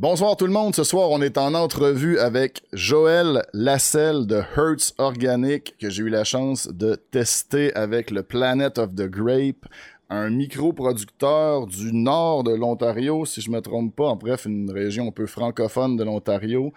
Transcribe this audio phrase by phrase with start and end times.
[0.00, 0.74] Bonsoir tout le monde.
[0.74, 6.08] Ce soir, on est en entrevue avec Joël Lasselle de Hertz Organic que j'ai eu
[6.08, 9.66] la chance de tester avec le Planet of the Grape,
[10.08, 14.06] un micro-producteur du nord de l'Ontario, si je me trompe pas.
[14.06, 16.72] En bref, une région un peu francophone de l'Ontario.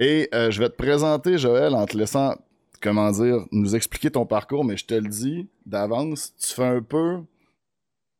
[0.00, 2.34] Et euh, je vais te présenter, Joël, en te laissant,
[2.82, 6.82] comment dire, nous expliquer ton parcours, mais je te le dis d'avance, tu fais un
[6.82, 7.18] peu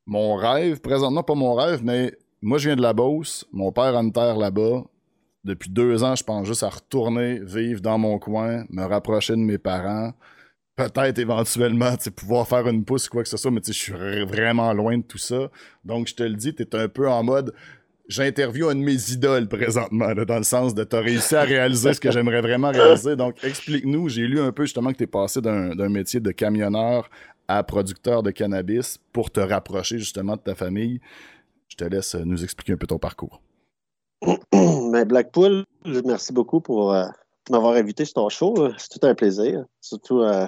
[0.07, 2.13] mon rêve, présentement pas mon rêve, mais
[2.43, 3.47] moi, je viens de la Beauce.
[3.53, 4.85] Mon père a une terre là-bas.
[5.45, 9.39] Depuis deux ans, je pense juste à retourner vivre dans mon coin, me rapprocher de
[9.39, 10.13] mes parents.
[10.77, 13.93] Peut-être éventuellement pouvoir faire une pousse ou quoi que ce soit, mais je suis
[14.25, 15.51] vraiment loin de tout ça.
[15.85, 17.55] Donc, je te le dis, tu es un peu en mode
[18.09, 22.01] j'interviewe un de mes idoles présentement, dans le sens de t'as réussi à réaliser ce
[22.01, 23.17] que j'aimerais vraiment réaliser.
[23.17, 24.09] Donc, explique-nous.
[24.09, 27.09] J'ai lu un peu justement que tu es passé d'un métier de camionneur
[27.47, 31.01] à producteur de cannabis pour te rapprocher justement de ta famille.
[31.69, 33.41] Je te laisse euh, nous expliquer un peu ton parcours.
[34.91, 37.05] Ben, Blackpool, merci beaucoup pour euh,
[37.51, 38.55] m'avoir invité sur ton show.
[38.79, 39.67] C'est tout un plaisir.
[39.83, 40.47] Surtout, euh,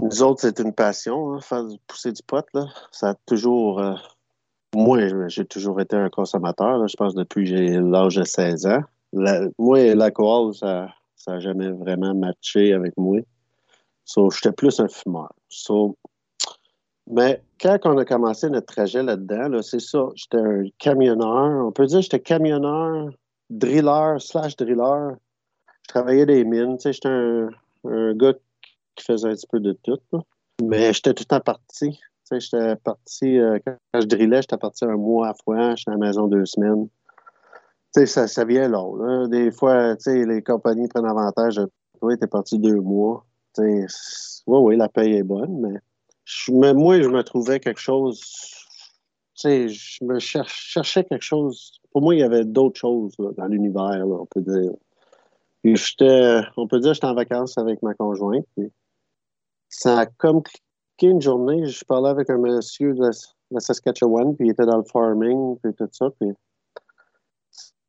[0.00, 2.46] nous autres, c'est une passion, hein, faire pousser du pot.
[2.54, 2.68] Là.
[2.92, 3.82] Ça a toujours.
[4.72, 6.86] moi, j'ai toujours été un consommateur.
[6.86, 8.82] je pense depuis l'âge de 16 ans.
[9.58, 10.88] moi, l'alcool, ça
[11.26, 13.18] n'a jamais vraiment matché avec moi.
[14.04, 15.34] So, j'étais plus un fumeur.
[17.10, 21.66] Mais quand on a commencé notre trajet là-dedans, c'est ça, j'étais un camionneur.
[21.66, 23.10] On peut dire que j'étais camionneur,
[23.50, 25.16] driller, slash driller.
[25.82, 26.78] Je travaillais des mines.
[26.78, 28.34] J'étais un, gars
[28.94, 29.98] qui faisait un petit peu de tout.
[30.62, 31.98] Mais j'étais tout le temps parti.
[32.30, 35.74] J'étais parti, euh, quand je drillais, j'étais parti un mois à fois.
[35.74, 36.88] J'étais à la maison deux semaines.
[37.94, 41.68] Ça, ça vient là, Des fois, les compagnies prennent avantage de
[42.00, 42.14] toi.
[42.30, 43.26] Parti deux mois.
[43.58, 43.84] Oui,
[44.46, 45.78] oui, la paye est bonne, mais
[46.50, 48.20] mais moi, je me trouvais quelque chose.
[49.34, 51.80] Tu sais, je me cherchais quelque chose.
[51.90, 54.72] Pour moi, il y avait d'autres choses dans l'univers, on peut dire.
[55.62, 55.74] Puis
[56.56, 58.46] on peut dire, que j'étais en vacances avec ma conjointe.
[59.68, 61.66] ça a comme cliqué une journée.
[61.66, 63.00] Je parlais avec un monsieur de
[63.50, 66.10] la, Saskatchewan, puis il était dans le farming, puis tout ça.
[66.18, 66.30] Puis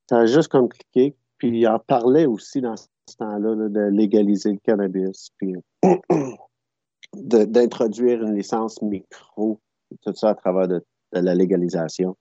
[0.10, 1.16] ça a juste comme cliqué.
[1.38, 2.88] Puis il en parlait aussi dans ce
[3.18, 5.30] temps-là de légaliser le cannabis.
[5.38, 5.56] Puis
[7.16, 9.60] d'introduire une licence micro,
[10.02, 12.18] tout ça à travers de, la légalisation.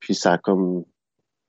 [0.00, 0.84] Puis ça a comme.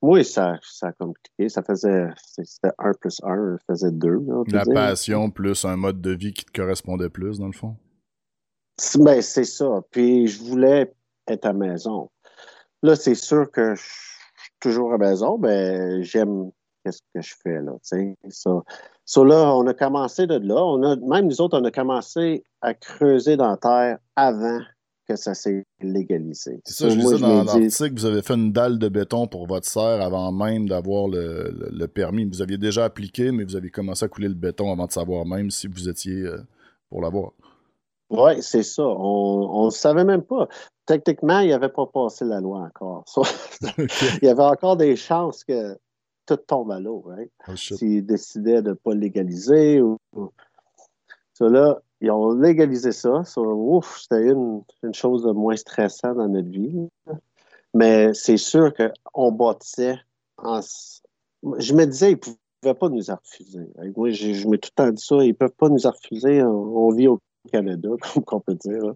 [0.01, 1.49] Oui, ça, ça a compliqué.
[1.49, 2.07] Ça faisait.
[2.17, 4.19] C'était 1 plus 1, faisait 2.
[4.51, 7.75] La passion plus un mode de vie qui te correspondait plus, dans le fond.
[8.99, 9.81] Ben, c'est ça.
[9.89, 10.93] Puis je voulais
[11.27, 12.11] être à maison.
[12.83, 16.51] Là, c'est sûr que je suis toujours à maison, mais j'aime
[16.83, 18.61] qu'est-ce que je fais là, tu ça.
[19.05, 20.63] So là, on a commencé de là.
[20.63, 24.59] On a, même nous autres, on a commencé à creuser dans la terre avant
[25.07, 26.59] que ça s'est légalisé.
[26.65, 29.67] C'est ça, je disais dans l'article, vous avez fait une dalle de béton pour votre
[29.67, 32.25] serre avant même d'avoir le, permis.
[32.25, 35.25] Vous aviez déjà appliqué, mais vous avez commencé à couler le béton avant de savoir
[35.25, 36.41] même si vous étiez euh,
[36.89, 37.33] pour l'avoir.
[38.09, 38.83] Oui, c'est ça.
[38.83, 40.47] On ne savait même pas.
[40.87, 43.03] Techniquement, il n'y avait pas passé la loi encore.
[43.77, 45.77] il y avait encore des chances que
[46.25, 47.31] tout tombe à l'eau, right?
[47.47, 49.97] Oh, S'ils décidaient de ne pas légaliser ou.
[51.33, 53.23] Ça, là, ils ont légalisé ça.
[53.37, 56.87] ouf, c'était une, chose de moins stressante dans notre vie.
[57.73, 59.97] Mais c'est sûr qu'on bâtissait
[60.37, 60.61] en...
[61.57, 63.67] Je me disais, ils ne pouvaient pas nous refuser.
[63.97, 66.41] Moi, je, je m'ai tout le temps dit ça, ils ne peuvent pas nous refuser.
[66.41, 67.19] On, vit au
[67.51, 68.93] Canada, comme on peut dire.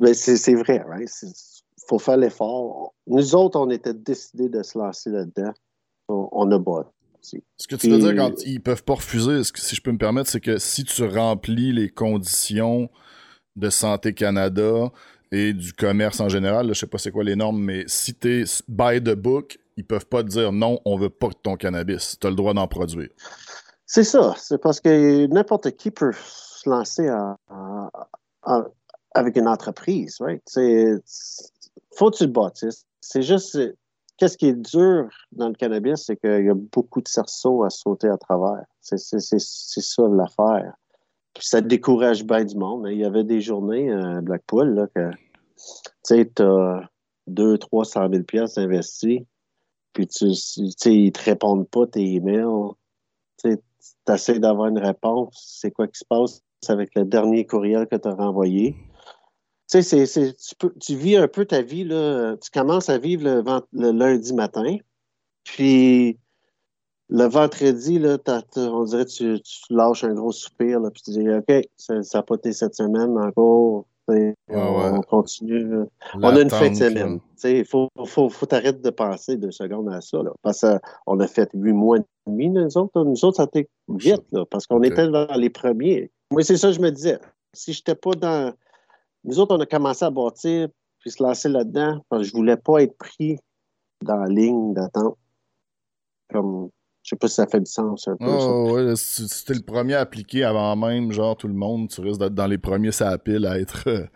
[0.00, 1.08] Mais c'est vrai, right?
[1.22, 2.92] Il faut faire l'effort.
[3.06, 5.52] Nous autres, on était décidés de se lancer là-dedans
[6.08, 6.90] on, a bas.
[7.20, 10.30] Ce que tu veux dire quand ils peuvent pas refuser, si je peux me permettre,
[10.30, 12.88] c'est que si tu remplis les conditions
[13.56, 14.92] de Santé Canada
[15.32, 18.42] et du commerce en général, je sais pas c'est quoi les normes, mais si tu
[18.42, 22.16] es by the book, ils peuvent pas te dire non, on veut pas ton cannabis.
[22.20, 23.08] Tu as le droit d'en produire.
[23.86, 24.34] C'est ça.
[24.38, 27.08] C'est parce que n'importe qui peut se lancer
[29.14, 30.16] avec une entreprise.
[30.20, 30.42] Right?
[31.94, 32.86] Faut que tu le bâtisses.
[33.00, 33.58] C'est juste
[34.16, 37.70] qu'est-ce qui est dur dans le cannabis, c'est qu'il y a beaucoup de cerceaux à
[37.70, 38.64] sauter à travers.
[38.80, 40.74] C'est ça l'affaire.
[41.34, 42.86] Puis ça décourage bien du monde.
[42.90, 45.10] Il y avait des journées à Blackpool là, que
[46.06, 46.90] tu as
[47.26, 49.20] 200 300 000 pièces investis,
[49.92, 52.74] puis tu sais, ils te répondent pas tes emails.
[53.38, 53.56] Tu
[54.08, 55.56] essaies d'avoir une réponse.
[55.60, 58.76] C'est quoi qui se passe avec le dernier courriel que tu as renvoyé?
[59.70, 62.36] Tu sais, tu, tu, vis un peu ta vie, là.
[62.36, 63.42] Tu commences à vivre
[63.72, 64.76] le, lundi matin,
[65.44, 66.18] puis
[67.08, 68.18] le vendredi, là,
[68.56, 72.00] on dirait que tu, tu, lâches un gros soupir, là, puis tu dis, OK, ça
[72.14, 73.86] n'a pas été cette semaine, encore,
[74.48, 75.84] on, continue.
[76.14, 77.20] On a une fin de semaine.
[77.44, 80.22] Il faut, faut, faut arrêter de penser deux secondes à ça.
[80.22, 80.64] Là, parce
[81.04, 83.02] qu'on a fait huit mois et demi, nous autres.
[83.04, 86.10] Nous autres, ça a été vite, là, parce qu'on était dans les premiers.
[86.30, 87.18] Moi, c'est ça que je me disais.
[87.52, 88.52] Si je n'étais pas dans.
[89.26, 90.68] Nous autres, on a commencé à bâtir
[91.00, 93.38] puis se lancer là-dedans parce que je ne voulais pas être pris
[94.02, 95.18] dans la ligne d'attente.
[96.32, 96.70] Comme
[97.02, 98.26] je sais pas si ça fait du sens un peu.
[98.26, 102.00] Oh, ouais, si t'es le premier à appliquer avant même, genre tout le monde, tu
[102.00, 104.06] risques d'être dans les premiers ça à pile à être euh,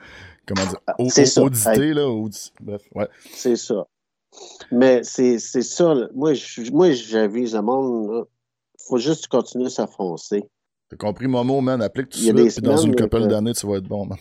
[0.46, 2.28] comment dire ah, audité, là.
[2.60, 3.08] Bref, ouais.
[3.32, 3.86] C'est ça.
[4.72, 5.94] Mais c'est ça.
[6.14, 6.32] Moi,
[6.72, 8.26] moi j'avise le monde.
[8.74, 10.42] Il faut juste continuer à s'affoncer.
[10.88, 11.80] T'as compris, Momo, man?
[11.82, 14.18] Applique tout ça, puis dans une couple d'années, tu vas être bon, man.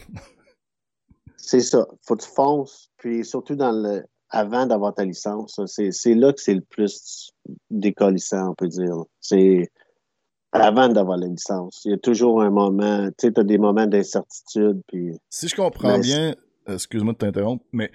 [1.41, 1.87] C'est ça.
[2.05, 5.59] Faut que tu fonces, puis surtout dans le avant d'avoir ta licence.
[5.65, 7.31] C'est là que c'est le plus
[7.69, 8.95] décollissant, on peut dire.
[9.19, 9.71] C'est
[10.51, 11.81] avant d'avoir la licence.
[11.85, 14.81] Il y a toujours un moment, tu sais, tu as des moments d'incertitude.
[14.87, 15.13] Puis...
[15.29, 16.35] Si je comprends bien,
[16.67, 17.91] excuse-moi de t'interrompre, mais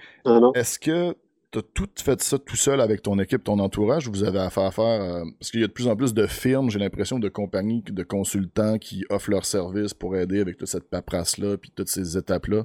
[0.55, 1.15] est-ce que
[1.57, 4.63] as tout fait ça tout seul avec ton équipe, ton entourage, ou vous avez affaire
[4.63, 7.19] à faire, euh, parce qu'il y a de plus en plus de firmes, j'ai l'impression,
[7.19, 11.71] de compagnies, de consultants qui offrent leurs services pour aider avec toute cette paperasse-là, puis
[11.75, 12.63] toutes ces étapes-là.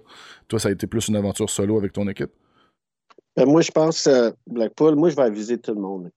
[0.48, 2.30] Toi, ça a été plus une aventure solo avec ton équipe?
[3.36, 6.10] Ben, moi, je pense, euh, Blackpool, moi, je vais aviser tout le monde.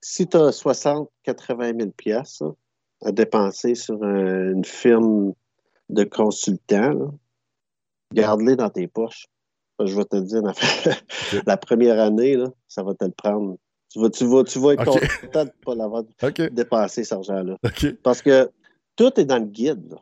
[0.00, 2.42] Si tu as 60, 80 000 pièces
[3.02, 5.32] à dépenser sur une firme
[5.88, 7.14] de consultants,
[8.12, 9.26] garde-les dans tes poches.
[9.80, 10.42] Je vais te dire,
[11.46, 13.56] la première année, là, ça va te le prendre.
[13.90, 16.04] Tu vas, tu vas, tu vas être content de ne pas l'avoir
[16.50, 17.56] dépensé, cet argent-là.
[18.02, 18.50] Parce que
[18.96, 19.94] tout est dans le guide.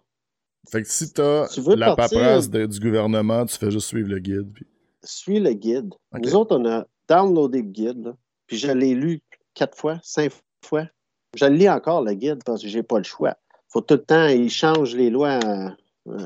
[0.70, 4.52] Fait que si tu as la paperasse du gouvernement, tu fais juste suivre le guide.
[4.52, 4.66] Puis
[5.04, 5.94] suis le guide.
[6.12, 8.14] Nous autres, on a downloadé le guide,
[8.46, 9.20] puis je l'ai lu
[9.54, 10.32] quatre fois, cinq
[10.64, 10.86] fois.
[11.34, 13.36] Je lis encore, le guide, parce que j'ai pas le choix.
[13.68, 15.40] faut tout le temps, il change les lois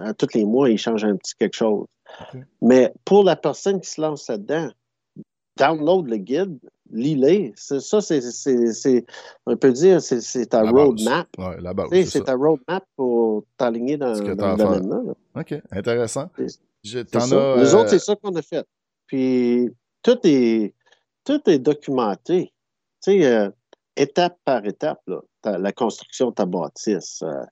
[0.03, 1.87] à, tous les mois, il change un petit quelque chose.
[2.63, 4.71] Mais pour la personne qui se lance là-dedans,
[5.57, 6.59] download le guide,
[6.91, 7.53] lis-le.
[7.57, 9.05] Ça, c'est,
[9.47, 11.29] on peut dire, c'est ta roadmap.
[11.39, 15.15] Ouais, c'est ta roadmap pour t'aligner dans, dans le domaine-là.
[15.35, 16.31] OK, intéressant.
[16.85, 18.67] Nous autres, c'est ça qu'on a fait.
[19.07, 19.71] Puis
[20.03, 20.75] tout est,
[21.25, 22.53] tout est documenté.
[23.03, 23.51] Tu sais, euh,
[23.97, 25.01] étape par étape,
[25.45, 27.45] la construction de ta bâtisse, euh,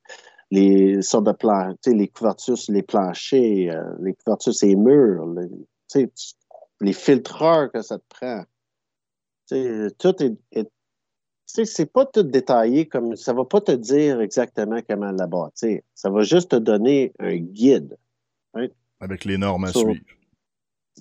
[0.55, 5.27] les sortes de les couvertures sur les planchers, euh, les couvertures sur les murs,
[5.95, 6.11] les,
[6.81, 8.45] les filtreurs que ça te prend.
[9.99, 10.69] tout est, est
[11.47, 15.81] c'est pas tout détaillé comme ça va pas te dire exactement comment la bâtir.
[15.95, 17.97] Ça va juste te donner un guide.
[18.55, 18.69] Hein.
[19.01, 19.95] Avec les normes à suivre.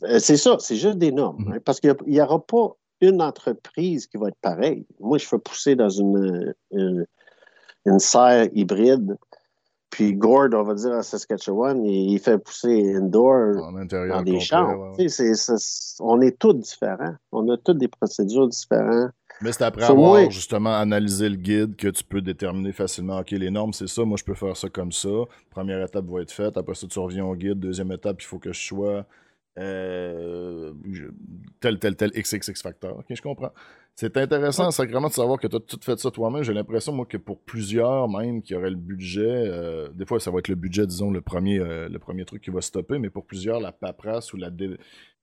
[0.03, 1.43] Euh, c'est ça, c'est juste des normes.
[1.45, 1.53] Mhm.
[1.53, 4.85] Hein, parce qu'il n'y aura pas une entreprise qui va être pareille.
[4.99, 9.17] Moi, je fais pousser dans une, une, serre hybride.
[9.93, 14.91] Puis Gord, on va dire à Saskatchewan, il, fait pousser indoor dans des champs.
[15.99, 17.13] on est tous différents.
[17.31, 19.11] On a toutes des procédures différentes.
[19.43, 23.51] Mais c'est après avoir justement analysé le guide que tu peux déterminer facilement, OK, les
[23.51, 25.09] normes, c'est ça, moi je peux faire ça comme ça.
[25.51, 27.59] Première étape va être faite, après ça tu reviens au guide.
[27.59, 29.05] Deuxième étape, il faut que je sois
[29.59, 30.73] euh,
[31.59, 32.97] tel, tel, tel XXX facteur.
[32.97, 33.51] OK, je comprends.
[33.95, 36.41] C'est intéressant, sacrément, de savoir que tu as tout fait ça toi-même.
[36.41, 40.31] J'ai l'impression, moi, que pour plusieurs, même, qui auraient le budget, euh, des fois, ça
[40.31, 43.11] va être le budget, disons, le premier, euh, le premier truc qui va stopper, mais
[43.11, 44.49] pour plusieurs, la paperasse ou la,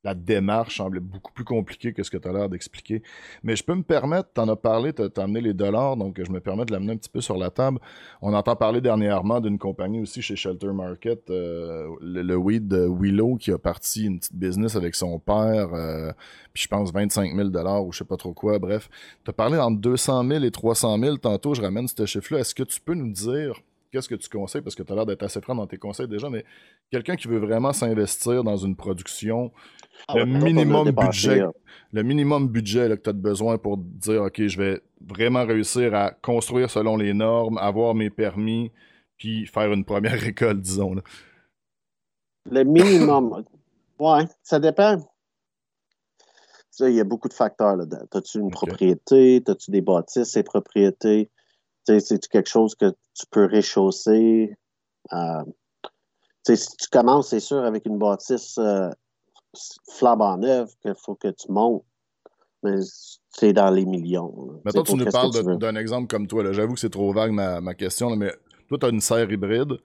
[0.02, 3.02] la démarche semblait beaucoup plus compliquée que ce que tu as l'air d'expliquer.
[3.43, 6.21] Mais je peux me permettre, tu en as parlé, tu as amené les dollars, donc
[6.25, 7.78] je me permets de l'amener un petit peu sur la table.
[8.23, 13.37] On entend parler dernièrement d'une compagnie aussi chez Shelter Market, euh, le, weed de Willow,
[13.37, 16.12] qui a parti une petite business avec son père, euh,
[16.52, 18.59] puis je pense 25 000 dollars ou je sais pas trop quoi.
[18.59, 18.88] Bref,
[19.25, 22.40] tu as parlé entre 200 000 et 300 000 tantôt, je ramène ce chiffre-là.
[22.40, 25.06] Est-ce que tu peux nous dire qu'est-ce que tu conseilles, parce que tu as l'air
[25.06, 26.44] d'être assez franc dans tes conseils déjà, mais
[26.90, 29.52] quelqu'un qui veut vraiment s'investir dans une production,
[30.09, 31.42] ah le, minimum budget,
[31.92, 36.11] le minimum budget que tu as besoin pour dire, OK, je vais vraiment réussir à
[36.11, 38.70] construire selon les normes, avoir mes permis,
[39.16, 40.97] puis faire une première récolte, disons.
[42.50, 43.44] Le minimum,
[43.99, 44.99] ouais, ça dépend.
[46.78, 48.06] Il y a beaucoup de facteurs là-dedans.
[48.14, 49.42] As-tu une propriété?
[49.47, 51.30] As-tu des bâtisses, ces propriétés?
[51.99, 54.56] C'est quelque chose que tu peux réchausser?
[55.12, 55.44] Euh,
[56.47, 58.90] si tu commences, c'est sûr, avec une bâtisse euh,
[60.02, 61.85] en neuf qu'il faut que tu montes,
[62.62, 62.76] mais
[63.30, 64.61] c'est dans les millions.
[64.64, 66.52] Maintenant, tu nous parles d'un exemple comme toi.
[66.52, 68.32] J'avoue que c'est trop vague ma, question, mais
[68.68, 69.78] toi, tu as une serre hybride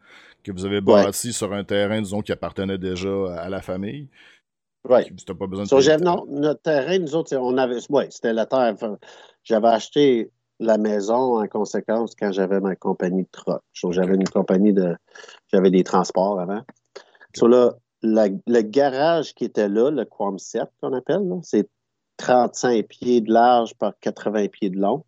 [0.44, 4.10] que vous avez bâtie sur un terrain, disons, qui appartenait déjà à la famille.
[4.88, 5.04] Oui.
[5.06, 6.04] Tu n'as pas besoin de.
[6.04, 7.80] non, notre terrain, nous autres, on avait.
[7.90, 8.76] Oui, c'était la terre.
[9.44, 13.62] J'avais acheté la maison en conséquence quand j'avais ma compagnie de truck.
[13.74, 14.96] J'avais une compagnie de.
[15.52, 16.62] J'avais des transports avant.
[17.36, 21.68] Sur là, le garage qui était là, le Quamset qu'on appelle, c'est
[22.18, 25.04] 35 pieds de large par 80 pieds de long.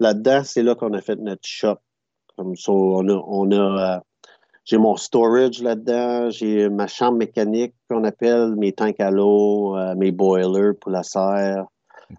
[0.00, 1.78] Là-dedans, c'est là, qu'on a fait notre shop.
[2.36, 4.00] Comme ça, on a, on a euh,
[4.64, 9.94] j'ai mon storage là-dedans, j'ai ma chambre mécanique qu'on appelle, mes tanks à l'eau, euh,
[9.96, 11.64] mes boilers pour la serre.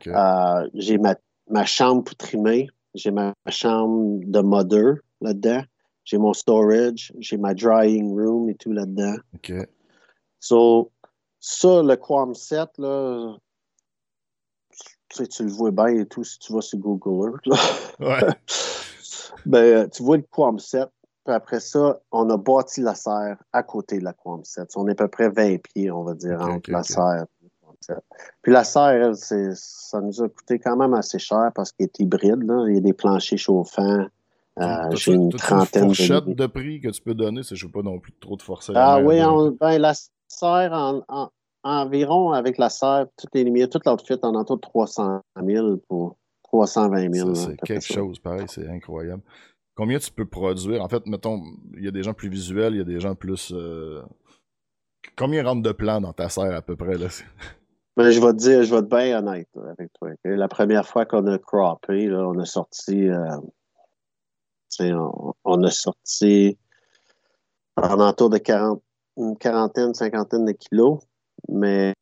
[0.07, 1.15] Euh, j'ai ma,
[1.49, 5.63] ma, chambre pour trimer, j'ai ma chambre de modder là-dedans,
[6.03, 9.15] j'ai mon storage, j'ai ma drying room et tout là-dedans.
[9.35, 9.53] OK.
[10.39, 10.91] So,
[11.39, 13.37] ça, le Quamset, là,
[15.09, 17.61] tu, tu le vois bien et tout si tu vas sur Google Earth.
[17.99, 18.21] Ouais.
[19.45, 20.85] ben, tu vois le Quamset.
[21.25, 24.67] Puis après ça, on a bâti la serre à côté de la Quamset.
[24.75, 27.25] On est à peu près 20 pieds, on va dire, entre la serre.
[28.41, 29.15] Puis la serre, elle,
[29.55, 32.43] ça nous a coûté quand même assez cher parce qu'elle est hybride.
[32.43, 32.65] Là.
[32.67, 34.05] Il y a des planchers chauffants.
[34.59, 36.33] Euh, j'ai une trentaine une de...
[36.33, 36.47] de...
[36.47, 38.73] prix que tu peux donner, je ne veux pas non plus trop de forcer.
[38.75, 39.93] Ah oui, on, ben, la
[40.27, 41.29] serre en, en,
[41.63, 46.17] environ avec la serre, toutes les lumières, tout l'outfit en entour de 300 000 pour
[46.43, 47.35] 320 000.
[47.35, 49.21] C'est quelque chose, pareil, c'est incroyable.
[49.75, 50.83] Combien tu peux produire?
[50.83, 51.41] En fait, mettons,
[51.77, 53.53] il y a des gens plus visuels, il y a des gens plus.
[53.53, 54.01] Euh...
[55.15, 56.97] Combien rentre de plans dans ta serre à peu près?
[56.97, 57.07] Là?
[57.99, 60.11] Ben, je vais te dire, je vais être bien honnête avec toi.
[60.23, 63.09] La première fois qu'on a croppé, là, on a sorti.
[63.09, 63.35] Euh,
[64.79, 66.57] on, on, a sorti
[67.75, 68.81] en entour de 40,
[69.17, 70.99] une quarantaine, cinquantaine de kilos
[71.49, 71.93] mais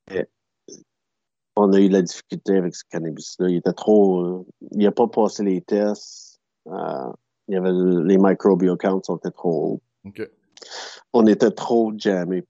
[1.55, 3.49] on a eu de la difficulté avec ce cannabis-là.
[3.49, 4.45] Il était trop.
[4.73, 6.39] il n'a pas passé les tests.
[6.67, 7.11] Euh,
[7.47, 10.11] il y avait les microbial counts étaient trop hauts.
[11.13, 12.43] On était trop jammé.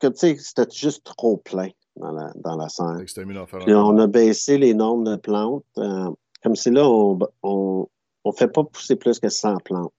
[0.00, 3.04] Tu sais, c'était juste trop plein dans la, dans la scène.
[3.04, 5.64] Puis on a baissé les nombres de plantes.
[5.78, 6.10] Euh,
[6.42, 7.88] comme c'est là, on
[8.24, 9.92] ne fait pas pousser plus que 100 plantes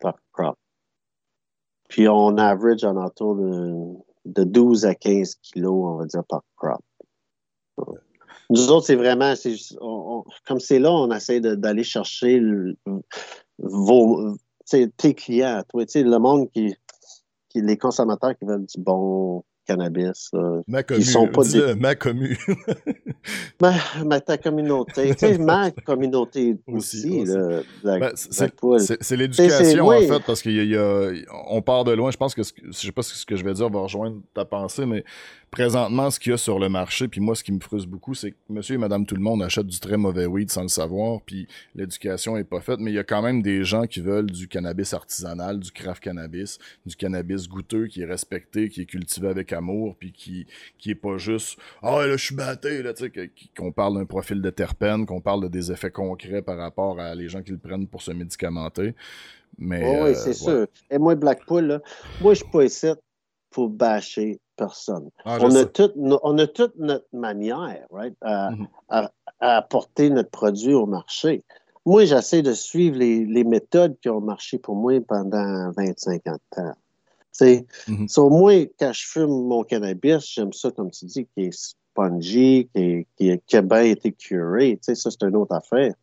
[0.00, 0.56] par crop.
[1.88, 6.42] Puis on average en autour de de 12 à 15 kilos, on va dire, par
[6.56, 6.82] crop.
[8.50, 9.34] Nous autres, c'est vraiment,
[10.46, 12.40] comme c'est là, on essaie d'aller chercher
[13.58, 14.36] vos,
[14.68, 16.76] tes clients, toi, le monde qui,
[17.48, 20.30] qui, les consommateurs qui veulent du bon, cannabis.
[20.66, 21.74] ma commu, sont pas des...
[21.74, 21.94] ma
[24.04, 25.10] ma, ta communauté.
[25.14, 27.24] tu sais, ma communauté aussi.
[27.84, 32.10] Ben, c'est l'éducation, en fait, parce qu'on part de loin.
[32.10, 34.86] Je pense que, je sais pas ce que je vais dire va rejoindre ta pensée,
[34.86, 35.04] mais
[35.50, 38.14] présentement, ce qu'il y a sur le marché, puis moi, ce qui me frustre beaucoup,
[38.14, 40.68] c'est que monsieur et madame tout le monde achètent du très mauvais weed sans le
[40.68, 44.00] savoir, puis l'éducation est pas faite, mais il y a quand même des gens qui
[44.00, 48.86] veulent du cannabis artisanal, du craft cannabis, du cannabis goûteux qui est respecté, qui est
[48.86, 50.46] cultivé avec amour, puis qui,
[50.78, 53.94] qui est pas juste «Ah, oh, là, je suis batté», là, tu sais, qu'on parle
[53.98, 57.42] d'un profil de terpène, qu'on parle de des effets concrets par rapport à les gens
[57.42, 58.94] qui le prennent pour se médicamenter.
[59.58, 60.66] Mais, oui, c'est sûr.
[60.90, 61.80] Et moi, Blackpool, là,
[62.20, 62.88] moi, je suis pas ici
[63.56, 65.08] pour bâcher personne.
[65.24, 68.68] Ah, on, a toute, on a toute notre manière right, mhm.
[68.90, 69.10] à,
[69.40, 71.42] apporter notre produit au marché.
[71.86, 76.32] Moi, j'essaie de suivre les, les, méthodes qui ont marché pour moi pendant 25 ans
[76.32, 76.74] de temps.
[77.32, 81.52] C'est mm moi, quand je fume mon cannabis, j'aime ça, comme tu dis, qui est
[81.58, 84.78] spongy, qui, qui, qui a bien été curé.
[84.82, 85.94] Ça, c'est une autre affaire.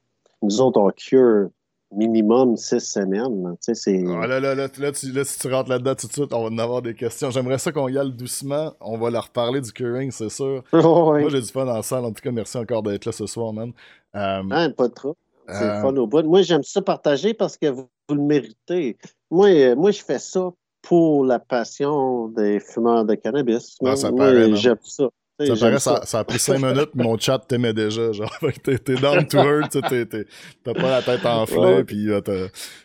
[0.42, 1.50] Nous autres, on cure
[1.96, 3.56] minimum six semaines.
[3.62, 4.04] Tu sais, c'est...
[4.08, 6.44] Ah, là, là, là, là, tu, là, si tu rentres là-dedans tout de suite, on
[6.44, 7.32] va en avoir des questions.
[7.32, 8.74] J'aimerais ça qu'on y aille doucement.
[8.80, 10.64] On va leur reparler du curing, c'est sûr.
[10.74, 12.06] Moi, j'ai du fun dans la salle.
[12.06, 13.72] En tout cas, merci encore d'être là ce soir, man.
[14.16, 15.16] Euh, ah, pas trop.
[15.48, 15.82] C'est euh...
[15.82, 16.24] fun au bout.
[16.24, 18.98] Moi, j'aime ça partager parce que vous, le méritez.
[19.32, 23.78] Moi, euh, moi, je fais ça pour la passion des fumeurs de cannabis.
[23.86, 25.10] Ah, ça moi, j'aime ça.
[25.40, 28.12] Ça paraît, ça, ça, a pris cinq minutes, mon chat t'aimait déjà.
[28.12, 28.32] Genre,
[28.64, 32.08] t'es, down to earth, t'as pas la tête enflée, puis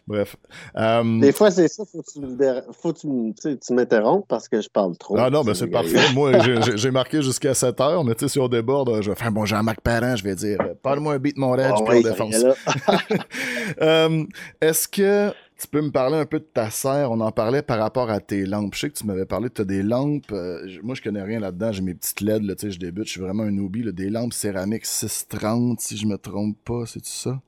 [0.07, 0.35] bref.
[0.75, 1.21] Um...
[1.21, 4.69] Des fois, c'est ça, faut que tu, faut que tu, tu m'interrompes parce que je
[4.71, 5.19] parle trop.
[5.19, 6.13] Ah non, mais c'est parfait.
[6.15, 6.33] Moi,
[6.75, 9.45] j'ai, marqué jusqu'à 7 heures, mais tu sais, si on déborde, je vais faire bon
[9.45, 12.45] Jean-Marc Parent, je vais dire, parle-moi un beat mon rage, oh, puis on défonce.
[13.79, 14.27] um,
[14.63, 17.11] est-ce que tu peux me parler un peu de ta serre?
[17.11, 18.75] On en parlait par rapport à tes lampes.
[18.75, 20.31] Je sais que tu m'avais parlé, tu as des lampes.
[20.31, 21.73] Euh, moi, je connais rien là-dedans.
[21.73, 23.07] J'ai mes petites LED, là, je débute.
[23.07, 23.93] Je suis vraiment un newbie.
[23.93, 26.87] Des lampes céramiques 630, si je me trompe pas.
[26.87, 27.41] C'est-tu ça?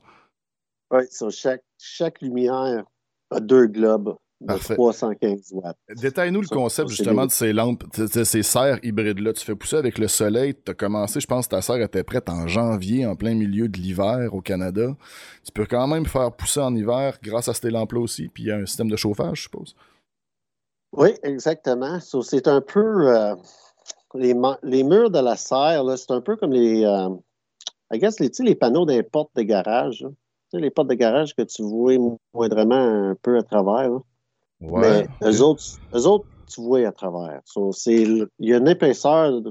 [0.91, 2.83] Oui, sur chaque, chaque lumière
[3.29, 4.17] a deux globes.
[4.47, 5.77] 315 watts.
[5.95, 9.33] Détaille-nous le concept justement de ces lampes, de ces serres hybrides-là.
[9.33, 10.55] Tu fais pousser avec le soleil.
[10.55, 13.77] Tu as commencé, je pense, ta serre était prête en janvier, en plein milieu de
[13.77, 14.95] l'hiver au Canada.
[15.43, 18.29] Tu peux quand même faire pousser en hiver grâce à ces lampes-là aussi.
[18.29, 19.75] Puis il y a un système de chauffage, je suppose.
[20.93, 21.99] Oui, exactement.
[21.99, 23.15] c'est un peu.
[23.15, 23.35] Euh,
[24.13, 26.83] les, les, murs de la serre, c'est un peu comme les.
[26.83, 27.09] Euh,
[27.93, 30.05] I guess, les, les panneaux des portes de garage.
[30.53, 31.97] Les portes de garage que tu vois
[32.33, 33.89] moindrement un peu à travers.
[34.61, 35.07] Ouais.
[35.21, 35.63] Mais eux autres,
[35.93, 37.41] eux autres, tu vois à travers.
[37.87, 39.41] il y a une épaisseur,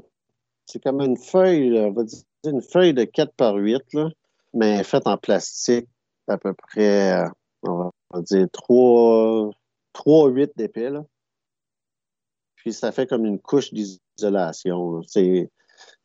[0.67, 3.83] c'est comme une feuille, on va dire une feuille de 4 par 8,
[4.55, 5.89] mais faite en plastique,
[6.29, 7.25] à peu près,
[7.63, 9.51] on va dire 3,
[9.93, 10.91] 3 8 d'épais.
[12.57, 15.03] Puis ça fait comme une couche d'isolation.
[15.07, 15.51] C'est,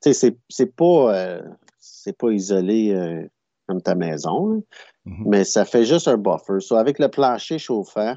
[0.02, 1.42] c'est pas, euh,
[1.80, 3.28] c'est pas isolé euh,
[3.68, 4.64] comme ta maison,
[5.06, 5.24] mm-hmm.
[5.26, 6.60] mais ça fait juste un buffer.
[6.60, 8.16] So, avec le plancher chauffant,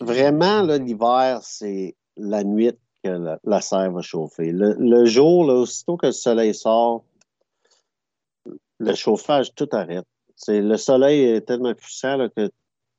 [0.00, 2.72] vraiment, l'hiver, c'est la nuit
[3.02, 4.52] que la, serre va chauffer.
[4.52, 7.04] Le, jour, là, aussitôt que le soleil sort,
[8.78, 10.06] le chauffage, tout arrête.
[10.34, 12.50] C'est, le soleil est tellement puissant que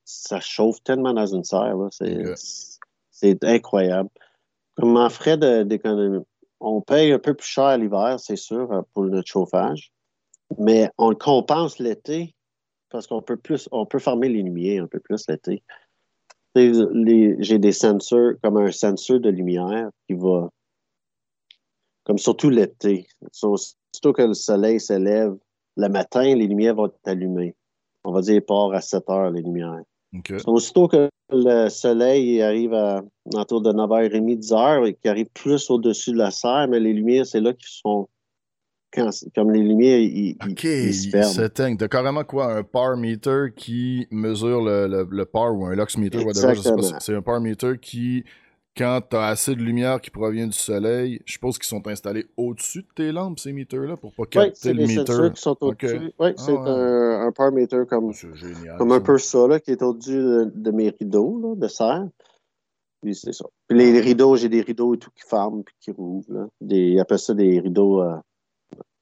[0.04, 1.76] ça chauffe tellement dans une serre.
[3.12, 4.10] C'est, incroyable.
[4.76, 6.24] Comme en frais d'économie,
[6.60, 9.92] on paye un peu plus cher l'hiver, c'est sûr, pour notre chauffage,
[10.58, 12.36] mais on le compense l'été
[12.90, 15.64] parce qu'on peut plus, on peut fermer les lumières un peu plus l'été.
[17.40, 20.50] J'ai des sensors, comme un sensor de lumière qui va,
[22.04, 23.08] comme surtout l'été.
[23.32, 25.36] Surtout que le soleil se lève,
[25.76, 27.56] le matin, les lumières vont être allumées.
[28.04, 29.82] On va dire, part à 7 heures, les lumières.
[30.48, 33.04] Aussitôt que le soleil arrive à
[33.36, 37.26] autour de 9h30, 10h, et qu'il arrive plus au-dessus de la serre, mais les lumières,
[37.26, 38.08] c'est là qu'ils sont.
[38.92, 40.38] Comme les lumières, ils,
[40.94, 41.32] se ferment.
[41.32, 41.78] s'éteignent.
[41.78, 45.98] T'as carrément quoi Un power meter qui mesure le, le, le power ou un lux
[45.98, 46.26] meter,
[47.00, 48.24] C'est un power meter qui
[48.78, 52.28] quand tu as assez de lumière qui provient du soleil, je suppose qu'ils sont installés
[52.38, 55.34] au-dessus de tes lampes, ces meters-là, pour pas capter le meter.
[55.34, 56.14] qui sont au-dessus.
[56.20, 58.12] Oui, c'est ah un, un power meter comme,
[58.78, 60.22] comme un peu ça, là, qui est au-dessus
[60.54, 62.08] de, mes rideaux là, de serre.
[63.02, 63.46] Puis c'est ça.
[63.68, 66.32] Puis les, rideaux, j'ai des rideaux et tout qui ferment puis qui rouvrent.
[66.34, 66.48] Là.
[66.62, 68.02] Des, ils appellent ça des rideaux.
[68.02, 68.18] Euh,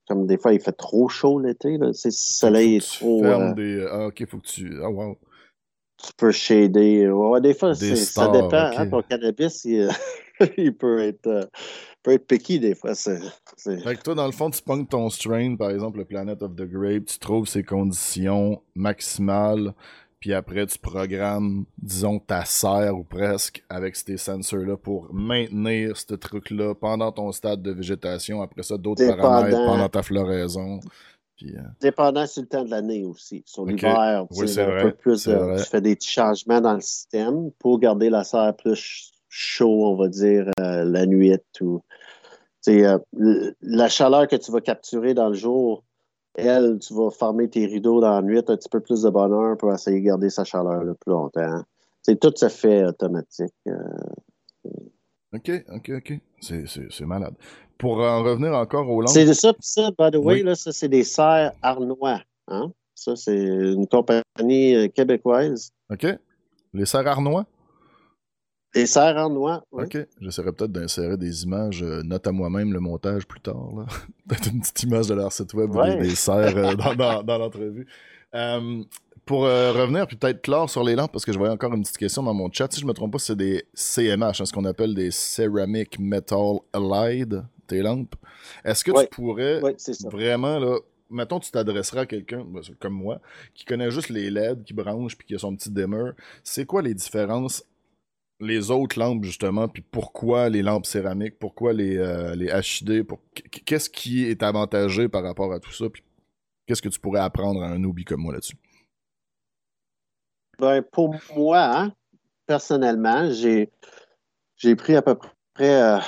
[0.08, 1.78] comme des fois, il fait trop chaud l'été.
[1.78, 3.24] Le soleil est trop.
[3.24, 3.88] Euh, des...
[3.90, 4.80] Ah, ok, faut que tu.
[4.84, 5.18] Ah, wow
[6.06, 7.10] tu peux shader.
[7.10, 8.50] Ouais, des fois, ça dépend.
[8.54, 9.90] Hein, ton cannabis, il,
[10.78, 11.46] peut être, euh,
[12.04, 12.96] peut être picky des fois.
[12.96, 13.20] C'est,
[13.58, 16.56] Fait que toi, dans le fond, tu pognes ton strain, par exemple, le Planet of
[16.56, 19.74] the Grape, tu trouves ses conditions maximales,
[20.25, 26.15] puis après, tu programmes, disons, ta serre ou presque avec ces sensors-là pour maintenir ce
[26.15, 28.41] truc-là pendant ton stade de végétation.
[28.41, 30.80] Après ça, d'autres paramètres pendant ta floraison.
[31.43, 33.43] Euh, Dépendant sur le temps de l'année aussi.
[33.45, 34.47] Sur l'hiver, tu,
[35.69, 40.50] fais des changements dans le système pour garder la serre plus chaud, on va dire,
[40.60, 41.38] euh, la nuit.
[41.62, 41.84] Ou,
[42.69, 42.97] euh,
[43.62, 45.84] la chaleur que tu vas capturer dans le jour,
[46.36, 49.58] elle, tu vas fermer tes rideaux dans la nuit, un petit peu plus de bonheur
[49.58, 51.63] pour essayer de garder sa chaleur le plus longtemps.
[52.06, 53.54] tout se fait automatique.
[55.34, 56.13] OK, OK, OK.
[56.39, 57.34] C'est malade.
[57.78, 59.10] Pour en revenir encore au langues.
[59.10, 62.21] C'est ça, ça, by the way, là, ça, c'est des serres Arnois.
[62.48, 62.71] Hein?
[62.93, 65.71] Ça, c'est une compagnie euh, québécoise.
[65.91, 66.06] OK.
[66.74, 67.45] Les serres Arnois?
[68.76, 69.86] Les serres Arnois, oui.
[69.86, 69.98] OK.
[70.22, 73.86] J'essaierai peut-être d'insérer des images, euh, note à moi-même le montage plus tard.
[74.28, 77.38] peut-être une petite image de leur site web ou des, serres euh, dans, dans, dans
[77.38, 77.88] l'entrevue
[79.26, 81.82] pour euh, revenir, puis peut-être clore sur les lampes, parce que je voyais encore une
[81.82, 82.72] petite question dans mon chat.
[82.72, 86.60] Si je me trompe pas, c'est des CMH, hein, ce qu'on appelle des Ceramic Metal
[86.72, 88.16] Allied, tes lampes.
[88.64, 89.62] Est-ce que tu pourrais
[90.12, 90.78] vraiment, là,
[91.10, 93.20] mettons, tu t'adresseras à quelqu'un, ben, comme moi,
[93.56, 96.12] qui connaît juste les LED, qui branche, puis qui a son petit dimmer.
[96.44, 97.64] C'est quoi les différences
[98.39, 103.06] les autres lampes, justement, puis pourquoi les lampes céramiques, pourquoi les, euh, les HID,
[103.65, 106.04] qu'est-ce qui est avantagé par rapport à tout ça, puis
[106.67, 108.58] qu'est-ce que tu pourrais apprendre à un newbie comme moi là-dessus?
[110.60, 111.93] Ben, pour moi, hein,
[112.45, 113.69] personnellement, j'ai,
[114.76, 115.15] pris à peu
[115.54, 115.82] près.
[115.82, 116.00] Euh,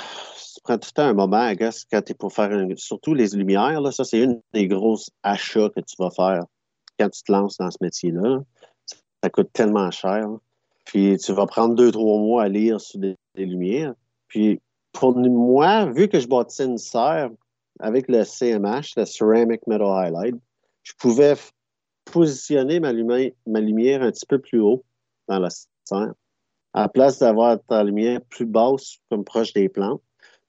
[0.68, 3.80] ça tout un moment, I guess, quand tu es pour faire surtout les lumières.
[3.80, 6.42] Là, ça, c'est une des grosses achats que tu vas faire
[6.98, 8.40] quand tu te lances dans ce métier-là.
[9.22, 10.26] Ça, coûte tellement cher.
[10.88, 13.94] Puis tu vas prendre deux, trois mois à lire sur des, lumières.
[14.26, 14.58] Puis
[14.92, 17.28] pour moi, vu que je bâtissais une serre
[17.78, 20.34] avec le CMH, le Ceramic Metal Highlight,
[20.82, 21.34] je pouvais
[22.06, 24.82] positionner ma, lumière, un petit peu plus haut
[25.28, 26.14] dans la serre,
[26.72, 30.00] à la place d'avoir ta lumière plus basse, comme proche des plantes.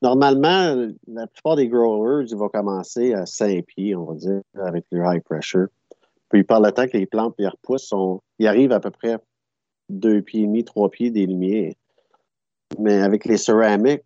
[0.02, 4.86] Normalement, la plupart des growers, ils vont commencer à 5 pieds, on va dire, avec
[4.90, 5.68] le high pressure.
[6.30, 7.94] Puis par le temps que les plantes les repoussent,
[8.38, 9.18] ils arrivent à peu près
[9.90, 11.74] 2 pieds et demi, 3 pieds des lumières.
[12.78, 14.04] Mais avec les céramiques,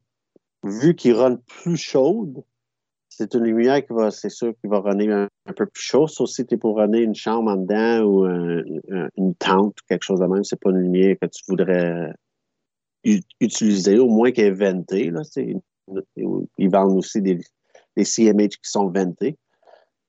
[0.64, 2.44] vu qu'ils rendent plus chaudes,
[3.10, 6.08] c'est une lumière qui va, c'est sûr, qui va runner un, peu plus chaud.
[6.08, 10.04] Sauf si tu es pour runner une chambre en dedans ou une tente ou quelque
[10.04, 12.14] chose de même, c'est pas une lumière que tu voudrais
[13.40, 15.12] utiliser, au moins qu'elle est ventée.
[15.12, 15.22] Là,
[16.16, 17.40] ils vendent aussi des,
[17.98, 19.38] CMH qui sont ventés.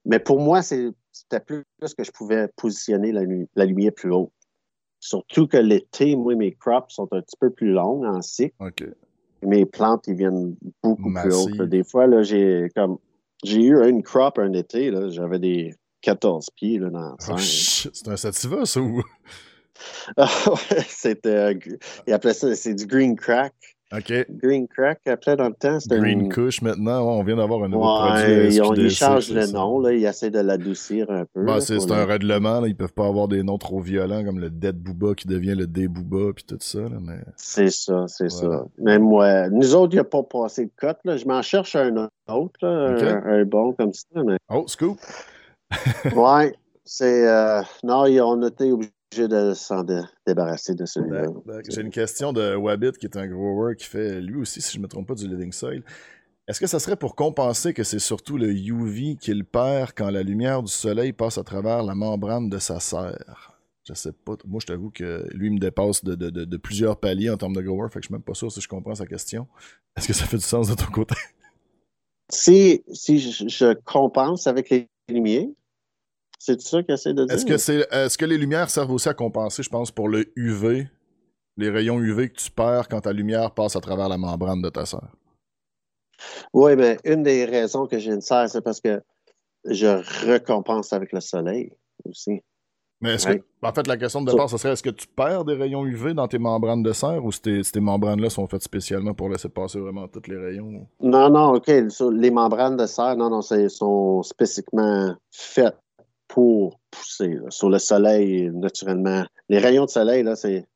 [0.04, 4.32] Mais pour moi, c'était plus que je pouvais positionner la, lumière plus haut.
[5.04, 8.54] Surtout que l'été, moi, mes crops sont un petit peu plus longs en cycle.
[9.42, 11.68] Mes plantes, ils viennent beaucoup plus hautes.
[11.68, 12.96] Des fois, là, j'ai comme
[13.44, 18.08] j'ai eu une crop un été, là, j'avais des 14 pieds là, dans Oh, c'est
[18.08, 19.02] un sativa, ça, ou?
[20.16, 20.28] Ah
[20.88, 21.28] c'était.
[21.28, 23.52] euh, appelaient ça, c'est du green crack.
[24.00, 25.78] Green crack, appelaient dans le temps.
[25.80, 28.54] C'était Green une- Kush, maintenant, on vient d'avoir un nouveau Ouais, produit.
[28.56, 29.52] ils, ont- ils changent c'est le ça.
[29.52, 31.44] nom, là, ils essaient de l'adoucir un peu.
[31.44, 32.68] Bah, là, c'est un le- règlement, là.
[32.68, 35.66] ils peuvent pas avoir des noms trop violents comme le Dead Booba qui devient le
[35.66, 36.80] D Booba puis tout ça.
[36.80, 37.18] Là, mais...
[37.36, 38.58] C'est ça, c'est Voilà.
[38.58, 38.64] ça.
[38.78, 40.98] Même moi, nous autres, il n'y a pas passé de cote.
[41.04, 41.16] Là.
[41.16, 44.06] Je m'en cherche un autre, un, un bon comme ça.
[44.24, 44.36] Mais...
[44.52, 44.98] Oh, scoop!
[46.14, 46.54] ouais,
[46.84, 47.28] c'est.
[47.28, 48.90] euh, Non, on a été obligé
[49.22, 51.22] de s'en dé- débarrasser de celui-là.
[51.22, 51.66] Back, back.
[51.70, 54.78] J'ai une question de Wabbit qui est un grower qui fait lui aussi, si je
[54.78, 55.82] ne me trompe pas, du Living Soil.
[56.46, 60.22] Est-ce que ça serait pour compenser que c'est surtout le UV qu'il perd quand la
[60.22, 63.58] lumière du soleil passe à travers la membrane de sa serre?
[63.88, 64.34] Je sais pas.
[64.46, 67.54] Moi, je t'avoue que lui me dépasse de, de- de- de plusieurs paliers en termes
[67.54, 69.46] de grower, fait que je suis même pas sûr si je comprends sa question.
[69.96, 71.14] Est-ce que ça fait du sens de ton côté?
[72.30, 75.46] Si, si je, je compense avec les lumières,
[76.44, 77.34] c'est ça qu'il essaie de dire?
[77.34, 80.26] Est-ce que, c'est, est-ce que les lumières servent aussi à compenser, je pense, pour le
[80.36, 80.86] UV,
[81.56, 84.68] les rayons UV que tu perds quand ta lumière passe à travers la membrane de
[84.68, 85.14] ta serre?
[86.52, 89.02] Oui, mais une des raisons que j'ai une serre, c'est parce que
[89.64, 91.72] je récompense avec le soleil
[92.04, 92.42] aussi.
[93.00, 93.38] Mais est-ce Ouais.
[93.38, 95.84] que, en fait, la question de départ, ce serait est-ce que tu perds des rayons
[95.86, 99.48] UV dans tes membranes de serre ou si tes membranes-là sont faites spécialement pour laisser
[99.48, 100.86] passer vraiment tous les rayons?
[101.00, 101.68] Non, non, OK.
[101.68, 105.76] les membranes de serre, non, non, c'est sont spécifiquement faites
[106.34, 109.24] pour pousser là, sur le soleil, naturellement.
[109.48, 110.66] Les rayons de soleil, là, c'est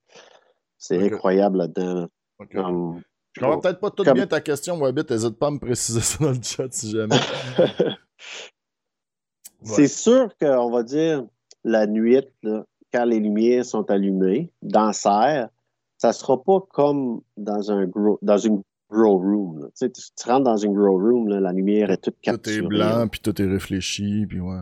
[0.76, 1.94] c'est incroyable là-dedans.
[1.94, 2.08] là.
[2.38, 2.52] Ok.
[2.54, 5.02] Comme- Je comprends peut-être pas tout Comme- bien ta question, Wabbit.
[5.10, 7.16] N'hésite pas à me préciser ça dans le chat si jamais.
[9.64, 11.24] C'est sûr qu'on va dire
[11.64, 15.48] la nuit, là, quand les lumières sont allumées, dans serre,
[15.96, 19.58] ça sera pas comme dans un grow, dans une grow room.
[19.62, 19.66] là.
[19.66, 22.20] Tu, sais, tu, tu rentres dans une grow room, là, la lumière est toute tout
[22.22, 22.58] capturée.
[22.58, 24.60] est blanc, puis tout est réfléchi, puis ouais.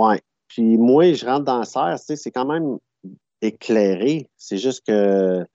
[0.00, 0.20] Ouais.
[0.48, 2.78] Puis moi, je rentre dans la serre, tu sais, c'est quand même
[3.42, 4.28] éclairé.
[4.36, 5.46] C'est juste que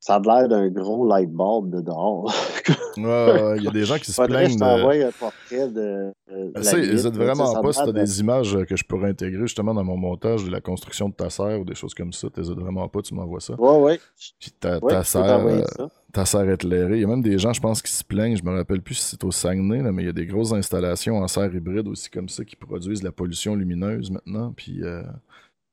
[0.00, 2.32] ça a l'air d'un gros light bulb de dehors.
[2.98, 4.58] Ouais, il y a des gens qui se plaignent je de...
[4.58, 6.12] t'envoie un portrait de.
[6.30, 8.56] de la Ça, nuit, n'hésite là, vraiment tu pas si a t'as l'air des images
[8.66, 11.64] que je pourrais intégrer justement dans mon montage de la construction de ta serre ou
[11.66, 12.30] des choses comme ça.
[12.30, 13.52] T'hésites vraiment pas, tu m'envoies ça.
[13.60, 14.00] Ouais, ouais.
[14.40, 15.62] Puis ta, Ouais, ta serre, euh,
[16.16, 16.96] ta serre éclairée.
[16.96, 18.36] Il y a même des gens, je pense, qui se plaignent.
[18.36, 20.52] Je me rappelle plus si c'est au Saguenay, là, mais il y a des grosses
[20.52, 24.54] installations en serre hybride aussi comme ça qui produisent la pollution lumineuse maintenant.
[24.56, 25.02] Puis euh,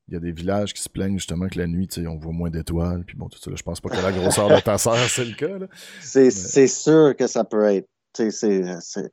[0.06, 2.50] il y a des villages qui se plaignent justement que la nuit, on voit moins
[2.50, 3.04] d'étoiles.
[3.06, 3.50] Puis bon, tout ça.
[3.50, 5.66] là, je pense pas que la grosseur de ta serre, c'est le cas.
[6.00, 7.88] C'est sûr que ça peut être.
[8.14, 9.10] Tu sais, c'est- c'est-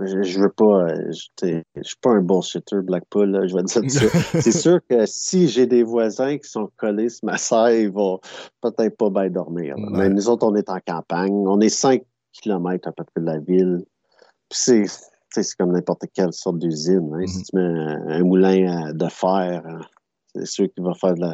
[0.00, 0.84] je, veux pas.
[0.84, 3.80] euh, Je suis pas un bullshitter Blackpool, là, je vais dire ça.
[4.40, 8.20] c'est sûr que si j'ai des voisins qui sont collés sur ma serre, ils vont
[8.60, 9.74] peut-être pas bien dormir.
[9.76, 9.84] Ouais.
[9.90, 11.32] Mais nous autres, on est en campagne.
[11.32, 13.84] On est 5 km à peu près de la ville.
[14.48, 14.84] Puis c'est.
[15.30, 17.10] C'est comme n'importe quelle sorte d'usine.
[17.12, 17.26] hein.
[17.26, 17.42] Si Mhm.
[17.42, 19.80] tu mets un, un moulin à- de fer, hein,
[20.32, 21.32] c'est sûr qu'il va faire de la,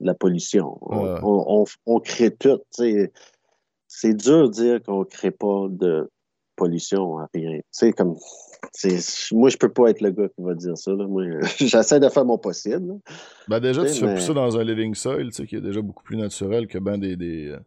[0.00, 0.76] de la pollution.
[0.82, 1.18] On, Ouais.
[1.22, 2.60] on- on- on crée tout.
[3.86, 6.10] C'est dur de dire qu'on ne crée pas de
[6.58, 7.56] pollution à rien.
[7.58, 8.16] Tu sais, comme.
[9.32, 10.90] Moi, je peux pas être le gars qui va dire ça.
[10.92, 11.06] là.
[11.06, 11.22] Moi,
[11.58, 12.98] j'essaie de faire mon possible.
[13.48, 15.60] Ben déjà, tu sais, fais mais- pousser dans un living soil, tu sais, qui est
[15.60, 17.58] déjà beaucoup plus naturel que ben des, des, euh,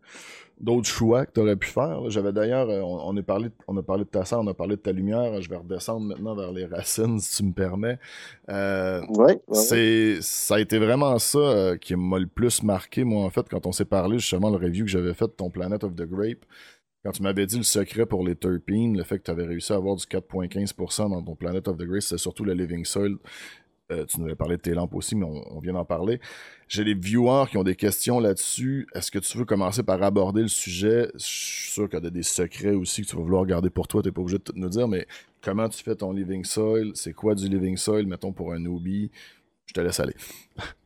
[0.60, 2.10] d'autres choix que tu aurais pu faire.
[2.10, 4.54] J'avais d'ailleurs, euh, on, on, est parlé, on a parlé de ta serre, on a
[4.54, 5.41] parlé de ta lumière.
[5.41, 7.97] Je vais redescendre maintenant vers les racines, si tu me permets.
[8.49, 9.56] Euh, Ouais, ouais, ouais.
[9.58, 13.47] c'est, ça a été vraiment ça euh, qui m'a le plus marqué, moi, en fait,
[13.49, 16.04] quand on s'est parlé, justement, le review que j'avais fait de ton Planet of the
[16.06, 16.45] Grape.
[17.04, 19.74] Quand tu m'avais dit le secret pour les terpenes, le fait que tu avais réussi
[19.74, 23.18] à avoir du 4,15% dans ton Planet of the Grape, c'était surtout le Living Soil.
[23.92, 26.22] Euh, tu nous avais parlé de tes lampes aussi, mais on, vient d'en parler.
[26.68, 28.88] J'ai des viewers qui ont des questions là-dessus.
[28.94, 31.10] Est-ce que tu veux commencer par aborder le sujet?
[31.16, 33.88] Je suis sûr qu'il y a des secrets aussi que tu vas vouloir garder pour
[33.88, 34.02] toi.
[34.02, 35.08] Tu n'es pas obligé de nous dire, mais
[35.42, 36.92] comment tu fais ton Living Soil?
[36.94, 39.12] C'est quoi du Living Soil, mettons, pour un newbie?
[39.66, 40.16] Je te laisse aller.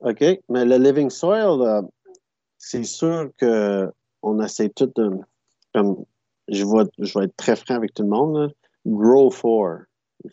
[0.00, 0.24] OK.
[0.48, 1.82] Mais le living soil, euh,
[2.58, 3.88] c'est sûr que
[4.22, 5.10] on essaie tout de.
[5.74, 6.04] Comme,
[6.48, 8.54] je, vais, je vais être très franc avec tout le monde.
[8.86, 9.86] Grow 4.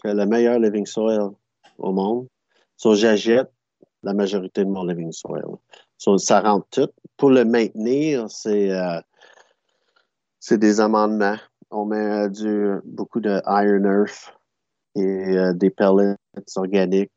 [0.04, 1.30] C'est le meilleur living soil
[1.78, 2.28] au monde.
[2.78, 3.52] So, j'achète
[4.04, 5.44] la majorité de mon living soil.
[5.98, 6.90] So, ça rentre tout.
[7.18, 9.02] Pour le maintenir, c'est euh,
[10.52, 11.38] des amendements.
[11.72, 14.34] On met euh, beaucoup de Iron Earth
[14.96, 15.02] et
[15.38, 16.16] euh, des pellets
[16.56, 17.12] organiques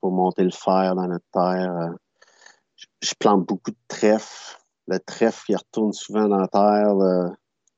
[0.00, 1.94] pour monter le fer dans notre terre.
[2.76, 4.57] Je, je plante beaucoup de trèfle.
[4.88, 6.94] Le trèfle, il retourne souvent dans la terre.
[6.94, 7.30] Le-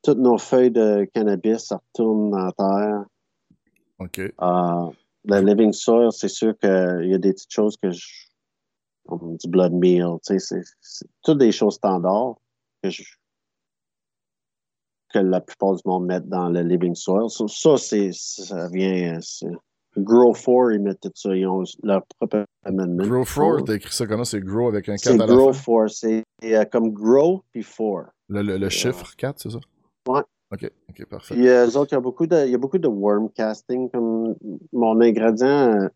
[0.03, 3.05] toutes nos feuilles de cannabis, ça retourne dans la terre.
[3.99, 4.19] OK.
[4.19, 4.91] Euh,
[5.25, 8.07] le living soil, c'est sûr qu'il y a des petites choses que je
[9.07, 10.17] comme du blood meal.
[10.23, 12.37] C'est toutes des choses standards
[12.83, 12.89] que,
[15.13, 17.29] que la plupart du monde met dans le living soil.
[17.29, 19.19] Ça, c'est ça vient.
[20.03, 21.35] Grow 4, ils mettent tout ça.
[21.35, 23.07] Ils ont leur propre amendment.
[23.07, 24.25] Grow 4, t'as écrit ça comment?
[24.25, 28.11] C'est Grow avec un 4 à la Grow 4, c'est euh, comme Grow puis 4.
[28.29, 29.59] Le, le, chiffre 4, c'est ça?
[30.07, 30.23] Ouais.
[30.53, 31.35] OK, OK, parfait.
[31.35, 33.89] Puis euh, autres, il y, a beaucoup de, il y a beaucoup de worm casting.
[33.91, 34.35] Comme
[34.73, 35.89] mon ingrédient euh,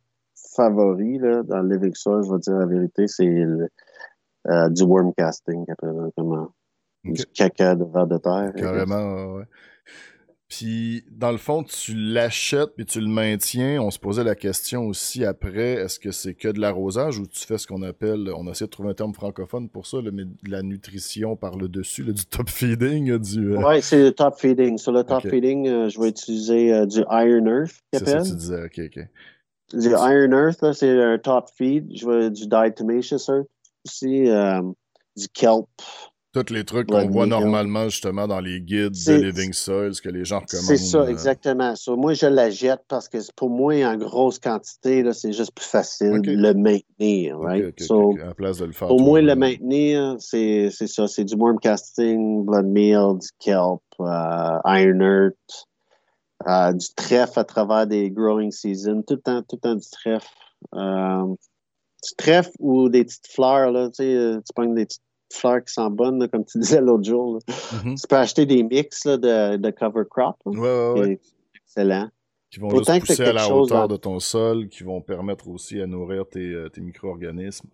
[0.54, 5.64] favori là, dans living soil, je vais dire la vérité, c'est euh, du worm casting,
[5.78, 6.50] comme,
[7.04, 8.52] du caca de verre de terre.
[8.56, 9.44] Carrément, ouais.
[10.48, 13.80] Puis, dans le fond, tu l'achètes puis tu le maintiens.
[13.80, 17.40] On se posait la question aussi après, est-ce que c'est que de l'arrosage ou tu
[17.40, 20.50] fais ce qu'on appelle, on essaie de trouver un terme francophone pour ça, mais de
[20.50, 23.18] la nutrition par le dessus, du top feeding.
[23.18, 24.76] Du, euh, Oui, c'est le top feeding.
[24.76, 27.74] Sur le top feeding, euh, je vais utiliser euh, du Iron Earth.
[27.94, 29.08] C'est ça que tu disais, ok, ok.
[29.72, 31.96] Du Iron Earth, c'est un top feed.
[31.96, 33.48] Je vais du Diatomaceous Earth
[33.86, 34.28] aussi,
[35.16, 35.68] du Kelp.
[36.34, 40.24] Tous les trucs qu'on voit normalement justement dans les guides de Living Soils que les
[40.24, 40.66] gens recommandent.
[40.66, 41.74] C'est ça, euh, exactement.
[41.96, 46.20] moi, je la jette parce que pour moi, en grosse quantité, c'est juste plus facile
[46.22, 47.38] de le maintenir.
[47.38, 47.80] Right?
[48.20, 48.88] à place de le faire.
[48.88, 51.06] Pour moi, le maintenir, c'est ça.
[51.06, 55.68] C'est du worm casting, blood meal, du kelp, uh, iron earth,
[56.48, 59.02] euh, du trèfle à travers des growing seasons.
[59.06, 60.26] Tout le temps, tout le temps du trèfle.
[60.72, 63.70] du trèfle ou des petites fleurs.
[63.70, 65.00] Là, tu, sais, tu prends des petites
[65.34, 67.38] fleurs qui sont bonnes, comme tu disais l'autre jour.
[67.48, 68.00] Mm-hmm.
[68.00, 70.36] Tu peux acheter des mix de, de, cover crop.
[70.44, 71.18] Oui, oui, oui.
[71.54, 72.08] Excellent.
[72.50, 75.86] Qui vont juste pousser à la hauteur de ton sol, qui vont permettre aussi à
[75.86, 77.68] nourrir tes, euh, tes micro-organismes.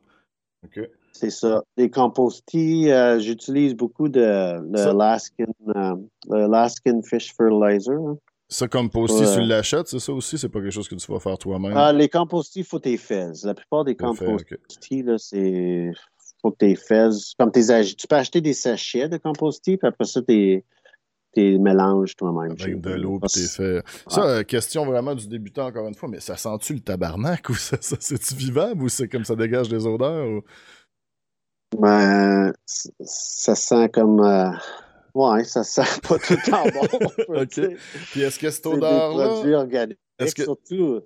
[1.12, 1.62] C'est ça.
[1.76, 7.98] Les compostis, euh, j'utilise beaucoup de, l'Alaskan euh, Fish Fertilizer.
[8.48, 10.36] Ça, compostis, tu l'achètes, c'est ça aussi?
[10.36, 11.72] C'est pas quelque chose que tu vas faire toi-même?
[11.76, 13.30] Ah, les compostis, il faut tes fez.
[13.44, 15.92] La plupart des compostis, c'est
[16.40, 17.34] faut que tu faises.
[17.38, 20.64] Comme tes, tu peux acheter des sachets de compostis, puis après ça, tu
[21.36, 22.56] les mélanges toi-même.
[22.60, 23.84] Avec de l'eau, puis t'es fait.
[24.08, 27.54] Ça, euh, question vraiment du débutant, encore une fois, mais ça sent-tu le tabarnak ou
[27.54, 30.26] ça, c'est-tu vivable ou c'est comme ça dégage des odeurs?
[30.26, 30.42] Ou...
[31.78, 34.20] Ben, ça sent comme.
[34.20, 34.50] Euh,
[35.14, 37.40] ouais, ça sent pas tout le temps bon.
[37.42, 37.78] OK.
[38.10, 39.24] Puis est-ce que cette odeur-là.
[39.24, 39.98] C'est des produits organiques.
[40.18, 40.44] Est-ce que...
[40.44, 41.00] Surtout.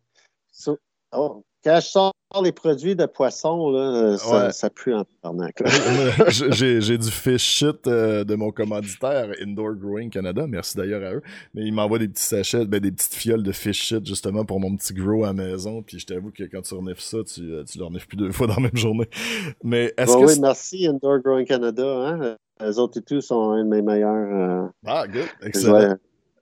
[1.13, 5.63] Oh, quand je sors les produits de poisson, là, ça, ça, pue en tabarnak.
[6.29, 10.47] J'ai du fish shit euh, de mon commanditaire Indoor Growing Canada.
[10.47, 11.23] Merci d'ailleurs à eux.
[11.55, 14.61] Mais ils m'envoient des petits sachets, ben, des petites fioles de fish shit justement pour
[14.61, 15.83] mon petit grow à la maison.
[15.83, 18.33] Puis je t'avoue que quand tu renifles ça, tu, euh, tu le renifles plus deux
[18.33, 19.09] fois dans la même journée.
[19.63, 20.25] Mais est-ce que.
[20.25, 21.87] Oui, merci Indoor Growing Canada.
[21.87, 22.37] Hein?
[22.61, 24.65] Les autres et tout sont un de mes meilleurs.
[24.65, 25.27] Euh, ah, good.
[25.43, 25.97] Excellent.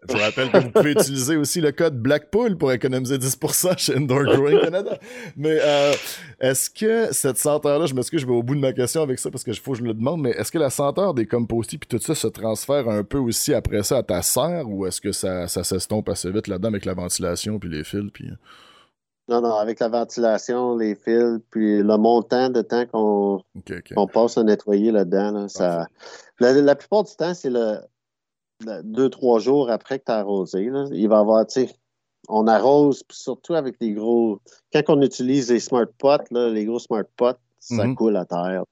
[0.08, 3.96] Je vous rappelle que vous pouvez utiliser aussi le code Blackpool pour économiser 10% chez
[3.96, 4.98] Indoor Growing Canada.
[5.36, 5.92] Mais euh,
[6.40, 9.30] est-ce que cette senteur-là, je m'excuse, je vais au bout de ma question avec ça
[9.30, 11.88] parce que faut que je le demande, mais est-ce que la senteur des compostis puis
[11.88, 15.12] tout ça se transfère un peu aussi après ça à ta serre ou est-ce que
[15.12, 18.28] ça, ça s'estompe assez vite là-dedans avec la ventilation puis les fils puis...
[19.28, 24.42] Non, non, avec la ventilation, les fils, puis le montant de temps qu'on passe à
[24.42, 25.86] nettoyer là-dedans, ça...
[26.40, 27.78] la, plupart du temps, c'est le,
[28.84, 31.74] deux, trois jours après que tu as arrosé, il va y avoir, tu sais,
[32.28, 34.40] on arrose, surtout avec les gros.
[34.72, 37.94] Quand on utilise les smart pots, les gros smart pots, ça mhm.
[37.94, 38.64] coule à terre.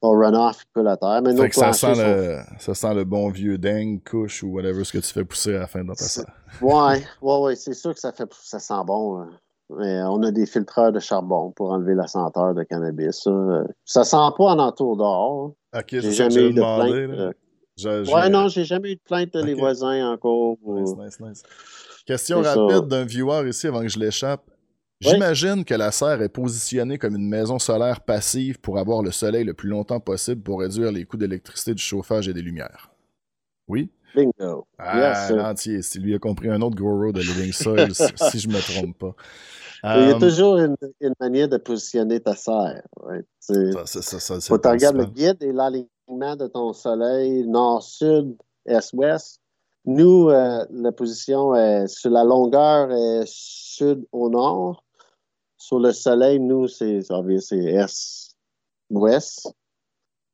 [0.00, 1.22] Ton runoff coule à terre.
[1.22, 4.98] Mais ça, sent le, ça sent le bon vieux dingue, couche ou whatever ce que
[4.98, 6.24] tu fais pousser à la fin de ta serre.
[6.62, 9.20] Ouais, ouais, ouais, c'est sûr que ça fait ça sent bon.
[9.20, 9.28] Hein.
[9.76, 13.28] Mais on a des filtreurs de charbon pour enlever la senteur de cannabis.
[13.84, 15.52] Ça, sent pas en entour dehors.
[15.76, 17.36] Ok, J'ai jamais eu de plainte.
[17.84, 20.56] Ouais, non, j'ai jamais eu de plainte de les voisins encore.
[20.66, 21.42] Nice, nice, nice.
[22.06, 24.42] Question rapide d'un viewer ici avant que je l'échappe.
[25.00, 29.44] J'imagine que la serre est positionnée comme une maison solaire passive pour avoir le soleil
[29.44, 32.90] le plus longtemps possible pour réduire les coûts d'électricité, du chauffage et des lumières.
[33.68, 33.90] Oui?
[34.14, 34.66] Bingo.
[34.78, 35.82] Ah, l'entier.
[35.82, 39.14] Si lui a compris un autre grower de Living Soil, si je me trompe pas.
[39.84, 40.74] Il y a euh, toujours une,
[41.20, 42.82] manière de positionner ta serre.
[43.38, 45.88] Ça, ça, ça, tu regardes le guide et l'alignement
[46.36, 49.40] de ton soleil nord-sud, est-ouest.
[49.84, 54.82] Nous, euh, la position est sur la longueur est sud au nord.
[55.56, 57.02] Sur le soleil, nous, c'est
[57.68, 59.54] est-ouest.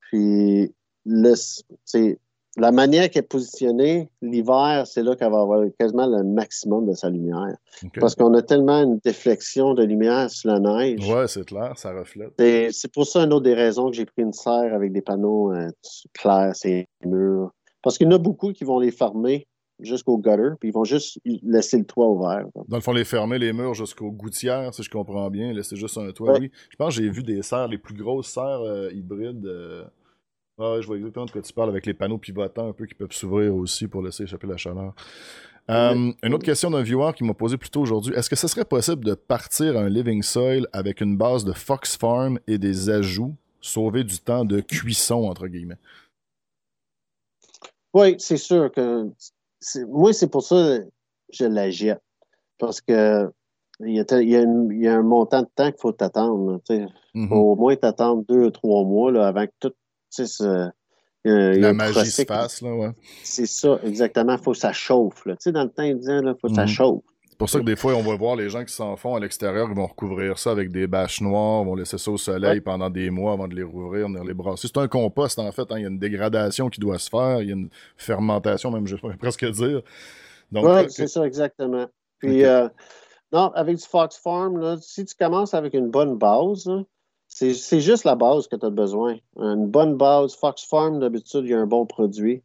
[0.01, 0.73] Puis,
[1.05, 1.35] le,
[2.57, 6.93] la manière qu'elle est positionnée, l'hiver, c'est là qu'elle va avoir quasiment le maximum de
[6.93, 7.57] sa lumière.
[7.99, 11.09] Parce qu'on a tellement une déflexion de lumière sur la neige.
[11.09, 12.33] Ouais, c'est clair, ça reflète.
[12.73, 15.53] C'est pour ça une autre des raisons que j'ai pris une serre avec des panneaux
[15.53, 15.69] euh,
[16.13, 17.51] clairs, c'est murs.
[17.83, 19.47] Parce qu'il y en a beaucoup qui vont les fermer
[19.81, 22.47] jusqu'au gutter, puis ils vont juste laisser le toit ouvert.
[22.69, 25.99] Dans le fond, les fermer les murs jusqu'aux gouttières, si je comprends bien, laisser juste
[25.99, 26.51] un toit, oui.
[26.71, 29.45] Je pense que j'ai vu des serres, les plus grosses serres euh, hybrides.
[29.45, 29.85] Euh,
[30.59, 32.95] ah, je vois exactement de quoi tu parles avec les panneaux pivotants un peu qui
[32.95, 34.95] peuvent s'ouvrir aussi pour laisser échapper la chaleur.
[35.71, 38.15] Euh, une autre question d'un viewer qui m'a posé plus tôt aujourd'hui.
[38.15, 41.97] Est-ce que ce serait possible de partir un living soil avec une base de Fox
[41.97, 45.79] Farm et des ajouts, sauver du temps de cuisson, entre guillemets?
[47.95, 49.11] Oui, c'est sûr que.
[49.89, 50.85] Moi, c'est pour ça que
[51.33, 52.03] je la jette.
[52.59, 53.31] Parce que
[53.81, 56.61] il y, a, un montant de temps qu'il faut t'attendre.
[56.69, 57.29] Il mm-hmm.
[57.29, 59.73] faut au moins t'attendre deux ou trois mois là, avant que tout
[61.25, 62.91] la magie se passe, là, ouais.
[63.23, 64.35] C'est ça, exactement.
[64.35, 65.25] Il faut que ça chauffe.
[65.27, 65.35] Là.
[65.35, 66.69] Tu sais, dans le temps, il disait, il faut que ça mhm.
[66.69, 67.05] chauffe.
[67.35, 69.21] C'est pour ça que des fois, on va voir les gens qui s'en font à
[69.21, 72.89] l'extérieur, ils vont recouvrir ça avec des bâches noires, vont laisser ça au soleil pendant
[72.89, 74.69] des mois avant de les rouvrir, venir les brasser.
[74.69, 75.63] C'est un compost, en fait.
[75.63, 75.79] Hein.
[75.79, 78.87] Il y a une dégradation qui doit se faire, il y a une fermentation, même,
[78.87, 79.83] je pourrais presque dire.
[80.53, 81.87] Oui, c'est ça, exactement.
[82.21, 82.69] Puis, euh,
[83.33, 86.71] non, avec du Fox Farm, là, si tu commences avec une bonne base,
[87.35, 89.17] c'est juste la base que tu as besoin.
[89.37, 90.37] Une bonne base.
[90.37, 92.43] Fox Farm, d'habitude, il y a un bon produit.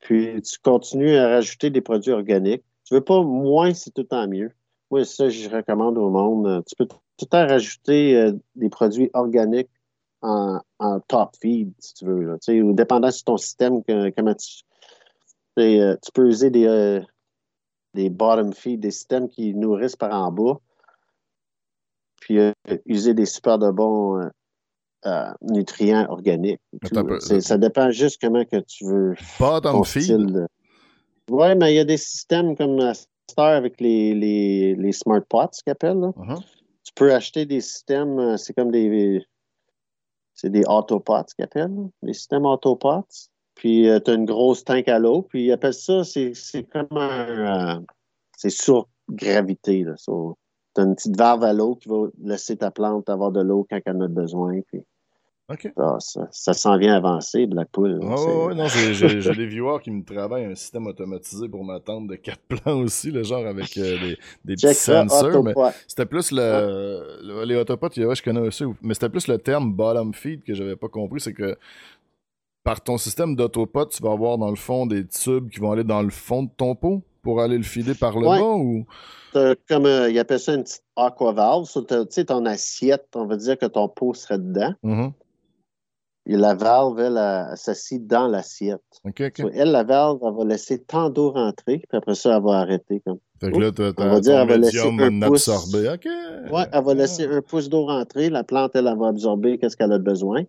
[0.00, 2.64] Puis tu continues à rajouter des produits organiques.
[2.84, 4.50] Tu veux pas moins, c'est tout temps mieux.
[4.90, 6.64] Moi, ça, je recommande au monde.
[6.66, 9.70] Tu peux tout le temps rajouter euh, des produits organiques
[10.20, 10.60] en,
[11.06, 12.22] top feed, si tu veux.
[12.22, 12.36] Là.
[12.62, 14.62] ou dépendant de ton système, comment tu.
[15.60, 17.00] Euh, tu peux user des, euh,
[17.94, 20.58] des bottom feed, des systèmes qui nourrissent par en bas
[22.24, 22.52] puis euh,
[22.86, 24.28] user des super de bons euh,
[25.04, 26.60] euh, nutriments organiques.
[27.40, 29.14] ça dépend juste comment que tu veux.
[29.38, 30.46] Pas dans le feed.
[31.30, 32.92] Oui, mais il y a des systèmes comme
[33.30, 35.96] Star avec les, les, les smart pots qu'ils appellent.
[35.96, 36.40] Uh-huh.
[36.82, 39.22] Tu peux acheter des systèmes, c'est comme des.
[40.32, 43.06] C'est des autopots qu'ils appellent, des systèmes autopots.
[43.54, 46.32] Puis tu as une grosse tank à l'eau, puis ils appellent ça, c'est
[46.72, 47.82] comme un.
[48.36, 49.84] c'est sur gravité.
[49.84, 49.94] Là,
[50.74, 53.66] tu as une petite valve à l'eau qui va laisser ta plante avoir de l'eau
[53.68, 54.60] quand elle en a besoin.
[54.66, 54.82] Puis,
[55.98, 58.00] ça, ça s'en vient avancer, Blackpool.
[58.02, 62.16] Oh, non, j'ai des viewers qui me travaillent un système automatisé pour ma tente de
[62.16, 65.44] quatre plans aussi, le genre avec euh, des, des petits sensors.
[65.86, 70.42] C'était plus le, Les autopots, je connais aussi, mais c'était plus le terme bottom feed
[70.44, 71.20] que j'avais pas compris.
[71.20, 71.56] C'est que
[72.64, 75.84] par ton système d'autopot, tu vas avoir dans le fond des tubes qui vont aller
[75.84, 77.02] dans le fond de ton pot?
[77.24, 78.86] Pour aller le filer par le bas ou?
[79.68, 81.66] Comme, euh, il appelle ça une petite aqua valve.
[81.66, 84.74] tu sais, ton assiette, on va dire que ton pot serait dedans.
[84.84, 85.12] Mm-hmm.
[86.26, 88.80] Et la valve, elle, s'assied dans l'assiette.
[89.16, 93.00] elle, la valve, elle va laisser tant d'eau rentrer, puis après ça, elle va arrêter.
[93.04, 93.18] Comme.
[93.40, 95.48] Fait que là, tu va dire, elle va laisser un pouce.
[95.48, 98.30] Ouais, elle va laisser un pouce d'eau rentrer.
[98.30, 100.44] La plante, elle, elle va absorber qu'est-ce qu'elle a besoin.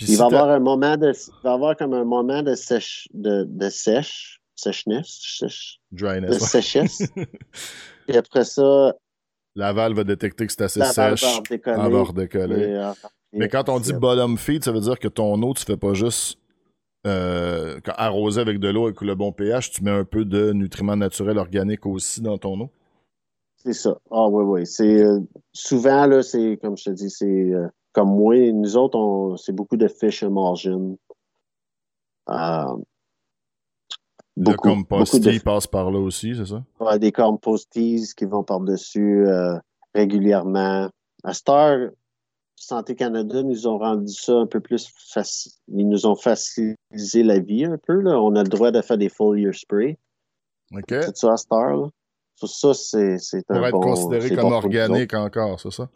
[0.00, 3.08] il va y avoir un moment de, il va avoir comme un moment de sèche,
[3.14, 7.02] de, de sèche, sècheness, sèche, Dryness, de séchesse.
[8.08, 8.94] Et après ça.
[9.54, 11.24] La valve va détecter que c'est assez sèche.
[11.64, 12.74] Va redécoller.
[12.74, 12.92] Euh,
[13.32, 15.94] Mais quand on dit bottom feed, ça veut dire que ton eau, tu fais pas
[15.94, 16.38] juste
[17.06, 20.96] euh, arroser avec de l'eau avec le bon pH, tu mets un peu de nutriments
[20.96, 22.70] naturels organiques aussi dans ton eau?
[23.56, 23.98] C'est ça.
[24.10, 24.66] Ah oui, oui.
[24.66, 25.20] C'est euh,
[25.52, 27.52] souvent là, c'est comme je te dis, c'est
[27.92, 30.96] comme moi, nous autres, c'est beaucoup de fish margin.
[34.38, 36.62] Beaucoup, le compostis passe par là aussi, c'est ça?
[36.78, 39.56] Ouais, des compostis qui vont par-dessus euh,
[39.94, 40.88] régulièrement.
[41.24, 41.88] À Star,
[42.54, 45.52] Santé Canada nous ont rendu ça un peu plus facile.
[45.68, 48.00] Ils nous ont facilité la vie un peu.
[48.00, 48.20] Là.
[48.20, 49.98] On a le droit de faire des foliar spray.
[50.72, 50.84] OK.
[50.88, 51.76] C'est ça à Star.
[51.76, 51.88] Là.
[52.36, 53.16] ça, c'est,
[53.48, 55.88] un Pour être considéré comme organique encore, c'est ça?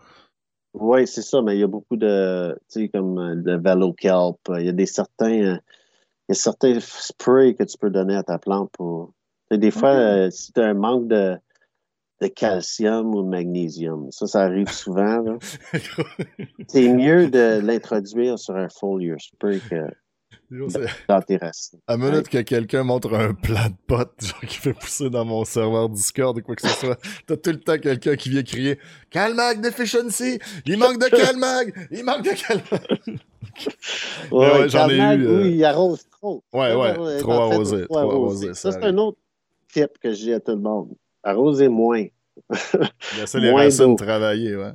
[0.75, 3.93] Oui, c'est ça, mais il y a beaucoup de, tu sais, comme euh, de Velo
[3.93, 4.39] Kelp.
[4.59, 5.59] Il y a des certains, euh,
[6.29, 9.13] il y a certains sprays que tu peux donner à ta plante pour.
[9.51, 11.37] des fois, euh, si tu as un manque de,
[12.21, 15.39] de, calcium ou de magnésium, ça, ça arrive souvent.
[16.69, 19.89] c'est mieux de l'introduire sur un foliar spray que
[21.09, 21.81] dans tes racines.
[21.87, 25.45] À minute que quelqu'un montre un plat de potes genre, qui fait pousser dans mon
[25.45, 28.79] serveur Discord ou quoi que ce soit, t'as tout le temps quelqu'un qui vient crier
[29.11, 30.39] Calmag deficiency!
[30.67, 31.89] Il manque de Calmag!
[31.91, 33.21] Il manque de Calmag!
[34.31, 35.27] Ouais, j'en ai eu.
[35.27, 36.43] Euh, oui, il arrose trop.
[36.53, 37.87] Ouais, ouais, trop arrosé.
[37.87, 38.55] Trop arrosé.
[38.55, 39.19] Ça, c'est un autre
[39.73, 40.91] tip que j'ai à tout le monde.
[41.23, 42.07] Arroser moins.
[43.19, 44.73] Laissez les racines travailler, ouais.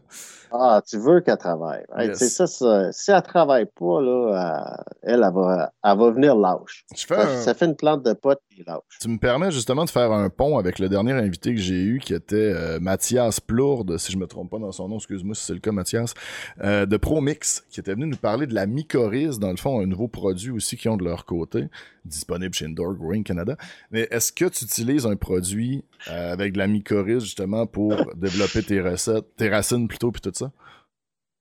[0.51, 1.83] Ah, tu veux qu'elle travaille.
[2.13, 6.85] C'est ça, ça, si elle travaille pas, là, elle, elle, va, elle va venir lâche.
[6.95, 8.81] Ça, fait une plante de potes qui lâche.
[8.99, 11.99] Tu me permets justement de faire un pont avec le dernier invité que j'ai eu,
[11.99, 15.43] qui était euh, Mathias Plourde, si je me trompe pas dans son nom, excuse-moi si
[15.43, 16.13] c'est le cas, Mathias,
[16.61, 19.85] euh, de ProMix, qui était venu nous parler de la mycorhize, dans le fond, un
[19.85, 21.67] nouveau produit aussi qu'ils ont de leur côté,
[22.05, 23.57] disponible chez Indoor Growing Canada.
[23.91, 28.63] Mais est-ce que tu utilises un produit euh, avec de la mycorhize, justement, pour développer
[28.63, 30.51] tes recettes, tes racines plutôt, puis tout ça?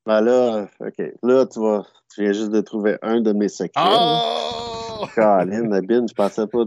[0.07, 1.03] Ben là, OK.
[1.23, 1.85] Là, tu vas.
[2.15, 3.83] Tu viens juste de trouver un de mes secrets.
[3.85, 5.05] Oh!
[5.15, 6.65] Caroline, je pensais pas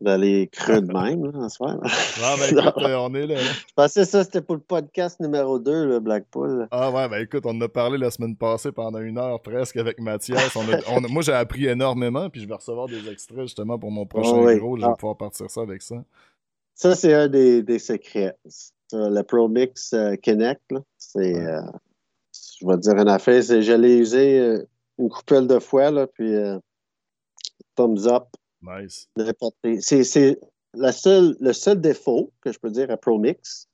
[0.00, 1.76] d'aller creux de même, là, en soir.
[1.82, 5.58] Ah, ben écoute, on est là, Je pensais que ça, c'était pour le podcast numéro
[5.58, 6.68] 2, le Blackpool.
[6.70, 9.76] Ah ouais, ben écoute, on en a parlé la semaine passée pendant une heure presque
[9.76, 10.54] avec Mathias.
[11.10, 14.48] moi, j'ai appris énormément, puis je vais recevoir des extraits justement pour mon prochain oh,
[14.76, 14.94] Je vais ah.
[14.96, 15.96] pouvoir partir ça avec ça.
[16.74, 18.36] Ça, c'est un des, des secrets.
[18.92, 21.36] Le ProMix euh, Connect, c'est.
[21.36, 21.60] Euh,
[22.60, 24.64] je vais te dire une affaire, c'est je l'ai usé euh,
[24.98, 26.58] une coupelle de fois, là, puis euh,
[27.76, 28.24] thumbs up.
[28.62, 29.08] Nice.
[29.80, 30.40] C'est
[30.74, 33.68] le seul défaut que je peux dire à ProMix,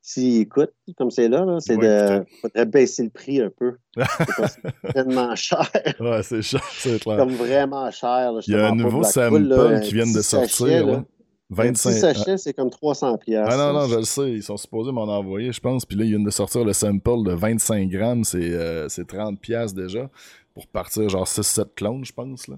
[0.00, 3.76] s'il écoute, comme c'est là, c'est de faudrait baisser le prix un peu.
[3.96, 5.70] C'est tellement cher.
[5.98, 7.16] Ouais, c'est cher, c'est clair.
[7.16, 8.34] Comme vraiment cher.
[8.46, 11.04] Il y a un nouveau sample qui vient de sortir.
[11.50, 13.46] 25 sachets, c'est comme 300 pièces.
[13.48, 14.32] Ah non, non, je le sais.
[14.32, 15.84] Ils sont supposés m'en envoyer, je pense.
[15.84, 18.24] Puis là, ils viennent de sortir le sample de 25 grammes.
[18.24, 20.08] C'est euh, 30 pièces déjà.
[20.54, 22.48] Pour partir genre 6-7 clones, je pense.
[22.48, 22.56] Là.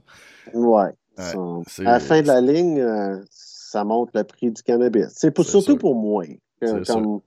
[0.54, 0.92] Ouais.
[1.16, 5.08] à la fin de la ligne, euh, ça monte le prix du cannabis.
[5.14, 6.24] C'est pour, surtout pour moi.
[6.60, 7.20] Comme,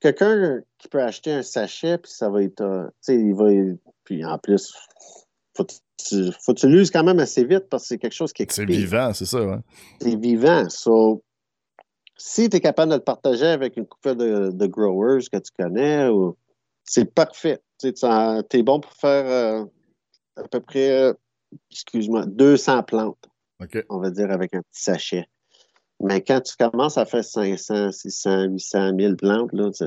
[0.00, 2.60] quelqu'un qui peut acheter un sachet, puis ça va être.
[2.60, 3.48] Euh, tu sais, il va.
[4.04, 4.74] Puis en plus,
[5.56, 5.66] faut
[6.08, 8.42] tu, faut que tu l'uses quand même assez vite parce que c'est quelque chose qui
[8.42, 8.52] est.
[8.52, 9.58] C'est vivant, c'est ça, ouais.
[10.00, 10.68] C'est vivant.
[10.68, 11.22] So,
[12.16, 16.08] si tu es capable de le partager avec une couple de, growers que tu connais,
[16.84, 17.60] c'est parfait.
[17.78, 19.64] Tu es bon pour faire euh,
[20.36, 21.12] à peu près,
[21.70, 23.28] excuse-moi, 200 plantes.
[23.88, 25.26] On va dire avec un petit sachet.
[26.02, 29.86] Mais quand tu commences à faire 500, 600, 800, 1000 plantes, là, ça,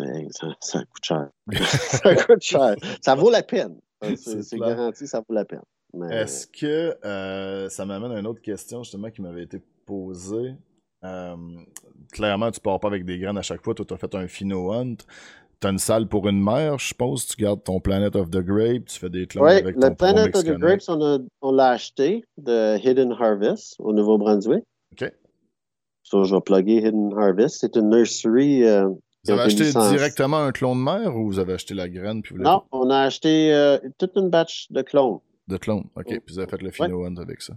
[0.61, 1.29] ça, coûte cher.
[1.89, 2.75] ça coûte cher.
[3.01, 3.77] Ça vaut la peine.
[4.15, 5.61] C'est garanti, ça vaut la peine.
[6.09, 10.55] Est-ce que euh, ça m'amène à une autre question justement qui m'avait été posée?
[11.03, 11.35] Euh,
[12.11, 13.73] clairement, tu pars pas avec des graines à chaque fois.
[13.73, 14.97] Toi, tu as fait un Fino Hunt.
[15.61, 17.27] Tu as une salle pour une mère, je suppose.
[17.27, 18.85] Tu gardes ton Planet of the Grape.
[18.85, 22.77] Tu fais des clones avec ton le Planet of the Grapes, on, l'a acheté de
[22.77, 24.63] Hidden Harvest au Nouveau-Brunswick.
[24.91, 25.11] OK.
[26.03, 27.57] So, je vais plugger Hidden Harvest.
[27.61, 28.63] C'est une nursery.
[28.63, 28.89] Euh,
[29.25, 32.21] vous avez acheté directement un clone mère ou vous avez acheté la graine?
[32.21, 35.19] Puis non, on a acheté toute une batch de clones.
[35.47, 36.05] De clones, ok.
[36.07, 37.53] Puis vous avez fait le Fino avec ça.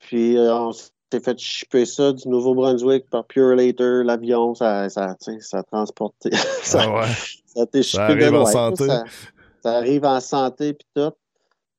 [0.00, 5.16] Puis euh, on s'est fait shipper ça du Nouveau-Brunswick par Pure Later, l'avion, ça, ça,
[5.18, 6.30] ça a transporté.
[6.62, 7.82] ça, ah ouais.
[7.82, 8.86] ça arrive en santé.
[9.62, 11.12] Ça, arrive en santé, puis tout.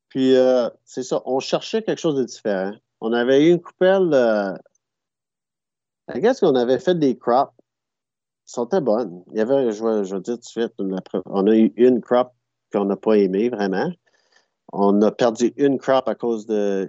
[0.09, 2.73] Puis euh, c'est ça, on cherchait quelque chose de différent.
[2.99, 4.09] On avait eu une coupelle.
[4.13, 4.53] Euh,
[6.13, 7.53] ce qu'on avait fait des crops.
[8.47, 9.23] Ils sont bonnes.
[9.31, 10.73] Il y avait, je vais, je vais dire tout de suite,
[11.25, 12.33] on a eu une crop
[12.73, 13.91] qu'on n'a pas aimée vraiment.
[14.71, 16.87] On a perdu une crop à cause d'un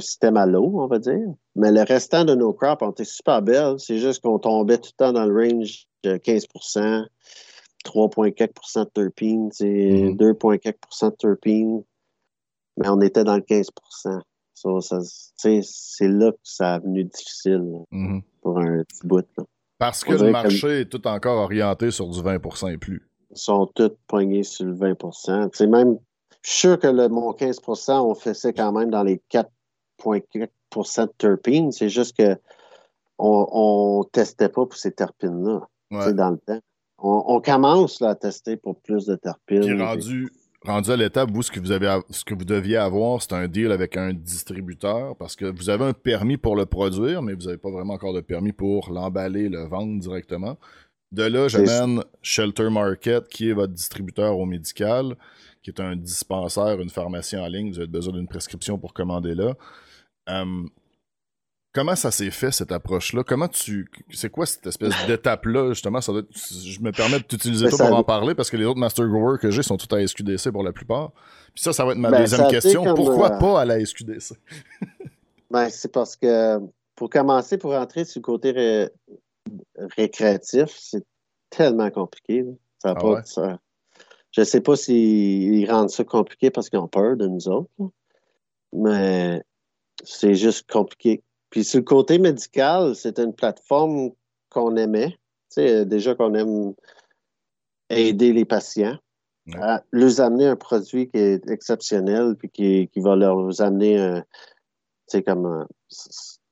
[0.00, 1.28] système à l'eau, on va dire.
[1.54, 3.76] Mais le restant de nos crops ont été super belles.
[3.78, 7.06] C'est juste qu'on tombait tout le temps dans le range de 15%
[7.84, 11.10] 3,4% de terpene, 2,4 mm-hmm.
[11.10, 11.82] de terpene.
[12.76, 14.20] Mais on était dans le 15%
[15.34, 18.22] C'est là que ça a venu difficile mm-hmm.
[18.40, 19.26] pour un petit bout.
[19.78, 23.08] Parce que le marché est tout encore orienté sur du 20% et plus.
[23.30, 24.94] Ils sont tous poignés sur le 20
[25.52, 25.98] C'est même
[26.42, 31.12] je suis sûr que le, mon 15% on faisait quand même dans les 4,4% de
[31.16, 31.72] terpines.
[31.72, 32.36] C'est juste que
[33.18, 36.60] on ne testait pas pour ces terpines-là dans le temps.
[36.98, 39.60] On, commence à tester pour plus de terpines.
[39.60, 40.30] Puis rendu,
[40.64, 43.48] rendu à l'étape où ce que vous avez ce que vous deviez avoir, c'est un
[43.48, 47.44] deal avec un distributeur parce que vous avez un permis pour le produire, mais vous
[47.44, 50.56] n'avez pas vraiment encore de permis pour l'emballer, le vendre directement.
[51.10, 55.16] De là, j'amène Shelter Market, qui est votre distributeur au médical
[55.62, 59.34] qui est un dispensaire, une pharmacie en ligne, vous avez besoin d'une prescription pour commander
[59.34, 59.54] là.
[60.28, 60.68] Hum,
[61.72, 63.22] comment ça s'est fait, cette approche-là?
[63.24, 63.90] Comment tu.
[64.10, 66.00] C'est quoi cette espèce d'étape-là, justement?
[66.00, 69.06] Ça Je me permets de t'utiliser toi pour en parler parce que les autres Master
[69.08, 71.12] Growers que j'ai sont tous à SQDC pour la plupart.
[71.54, 72.94] Puis ça, ça va être ma ben, deuxième question.
[72.94, 74.34] Pourquoi euh, pas à la SQDC?
[75.50, 76.58] ben, c'est parce que
[76.94, 78.88] pour commencer, pour entrer sur le côté
[79.96, 81.04] récréatif, c'est
[81.50, 82.44] tellement compliqué.
[82.78, 83.58] Ça n'a ah pas ça
[84.32, 87.70] je ne sais pas s'ils rendent ça compliqué parce qu'ils ont peur de nous autres,
[88.72, 89.42] mais
[90.02, 91.22] c'est juste compliqué.
[91.50, 94.10] Puis sur le côté médical, c'est une plateforme
[94.48, 95.10] qu'on aimait.
[95.50, 96.72] Tu sais, déjà qu'on aime
[97.90, 98.96] aider les patients,
[99.60, 104.22] à leur amener un produit qui est exceptionnel, puis qui, qui va leur amener,
[105.06, 105.66] c'est comme,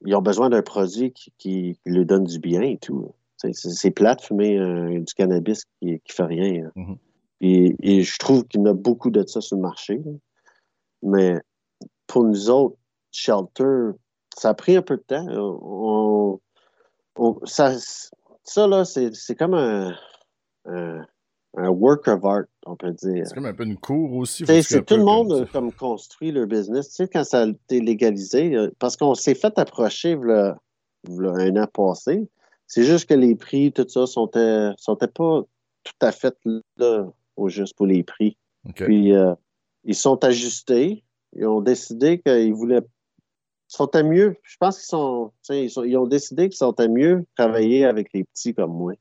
[0.04, 3.14] ils ont besoin d'un produit qui, qui, leur donne du bien et tout.
[3.38, 6.70] C'est plate de fumer du cannabis qui, qui fait rien.
[6.76, 6.96] Mm-hmm.
[7.40, 10.00] Et, je trouve qu'il y en a beaucoup de ça sur le marché.
[11.02, 11.36] Mais
[12.06, 12.76] pour nous autres,
[13.12, 13.92] Shelter,
[14.36, 16.40] ça a pris un peu de temps.
[17.44, 17.74] ça,
[18.44, 19.94] ça, là, c'est comme un,
[20.66, 23.26] un, work of art, on peut dire.
[23.26, 24.44] C'est comme un peu une cour aussi.
[24.46, 26.90] C'est tout le monde comme, construit leur business.
[26.90, 31.66] Tu sais, quand ça a été légalisé, euh, parce qu'on s'est fait approcher un an
[31.72, 32.28] passé,
[32.66, 34.30] c'est juste que les prix, tout ça, sont,
[34.76, 35.06] sont pas
[35.82, 36.36] tout à fait
[36.76, 37.10] là,
[37.40, 38.36] au juste pour les prix.
[38.74, 39.34] Puis, euh,
[39.84, 41.04] ils sont ajustés.
[41.34, 42.82] Ils ont décidé qu'ils voulaient
[43.70, 44.36] sont à mieux.
[44.42, 48.52] Je pense qu'ils sont, ils, ont décidé qu'ils sont à mieux travailler avec les petits
[48.52, 48.94] comme moi.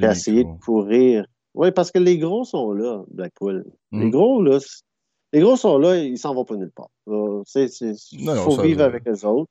[0.00, 1.26] essayer de courir.
[1.54, 3.64] Oui, parce que les gros sont là, Blackpool.
[3.92, 4.10] Les hmm.
[4.10, 4.58] gros, là,
[5.32, 6.90] les gros sont là, ils s'en vont pas nulle part.
[7.06, 9.50] Il faut vivre avec les autres.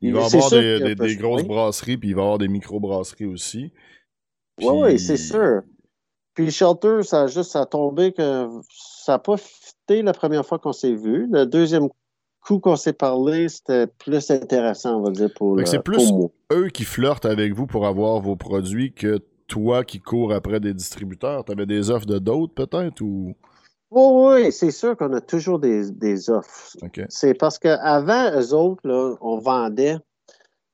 [0.00, 3.72] Il va y avoir des, grosses brasseries, puis il va y avoir des micro-brasseries aussi.
[4.60, 5.62] Oui, oui, c'est sûr.
[6.36, 10.44] Puis Shelter, ça a juste ça a tombé que ça n'a pas fité la première
[10.44, 11.26] fois qu'on s'est vu.
[11.32, 11.88] Le deuxième
[12.46, 16.12] coup qu'on s'est parlé, c'était plus intéressant, on va dire, pour, C'est plus
[16.52, 19.18] eux qui flirtent avec vous pour avoir vos produits que
[19.48, 21.42] toi qui cours après des distributeurs.
[21.46, 23.34] Tu avais des offres de d'autres, peut-être, ou...
[23.90, 26.76] oui, c'est sûr qu'on a toujours des, offres.
[27.08, 29.96] C'est parce qu'avant, eux autres, là, on vendait...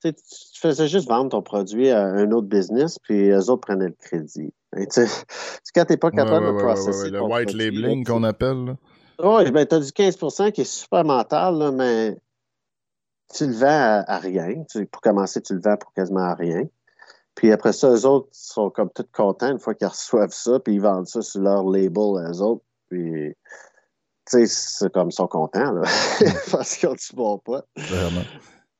[0.02, 3.96] Tu faisais juste vendre ton produit à un autre business, puis eux autres prenaient le
[4.00, 4.52] crédit.
[4.74, 5.00] Tu
[5.74, 8.76] quand t'es pas capable de processer Le white labeling qu'on appelle.
[9.22, 12.16] Oui, ben, tu as du 15% qui est super mental, mais
[13.34, 14.64] tu le vends à, rien.
[14.90, 16.64] pour commencer, tu le vends pour quasiment à rien.
[17.34, 20.74] Puis après ça, eux autres sont comme tout contents une fois qu'ils reçoivent ça, puis
[20.74, 22.64] ils vendent ça sur leur label, eux autres.
[22.90, 23.34] Puis,
[24.30, 25.82] tu sais, c'est comme ils sont contents, là,
[26.52, 27.40] parce qu'ils ont du bon.
[27.46, 28.24] Vraiment.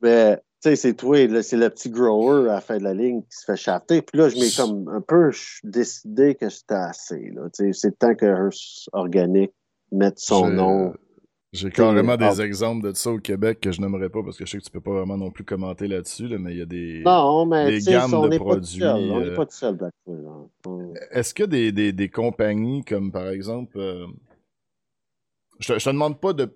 [0.03, 3.23] Mais, tu sais, c'est toi, c'est le petit grower à la fin de la ligne
[3.23, 4.01] qui se fait chafter.
[4.01, 5.33] Puis là, je m'ai comme un peu
[5.65, 7.33] décidé que c'était assez,
[7.73, 9.53] c'est tant que Hearst Organique
[9.91, 10.95] mettre son nom.
[11.53, 14.53] J'ai carrément des exemples de ça au Québec que je n'aimerais pas parce que je
[14.53, 17.03] sais que tu peux pas vraiment non plus commenter là-dessus, mais il y a des,
[17.05, 18.85] non, mais des gammes de produits.
[18.85, 19.77] on n'est pas tout seul,
[21.11, 23.79] Est-ce que des, des, des, compagnies comme par exemple.
[23.79, 24.07] Euh,
[25.59, 26.51] je, te, te demande pas de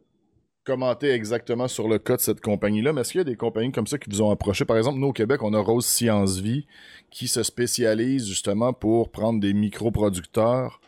[0.66, 3.72] commenter exactement sur le cas de cette compagnie-là, mais est-ce qu'il y a des compagnies
[3.72, 4.64] comme ça qui vous ont approché?
[4.64, 6.66] Par exemple, nous au Québec, on a Rose Science Vie
[7.10, 10.80] qui se spécialise justement pour prendre des micro-producteurs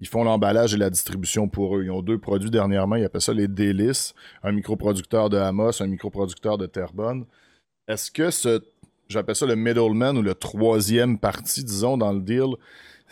[0.00, 1.84] ils font l'emballage et la distribution pour eux.
[1.84, 5.86] Ils ont deux produits dernièrement, ils appellent ça les Délices, un microproducteur de Amos, un
[5.86, 7.24] microproducteur de Terrebonne.
[7.88, 8.62] Est-ce que ce,
[9.08, 12.54] j'appelle ça le middleman ou le troisième parti, disons, dans le deal,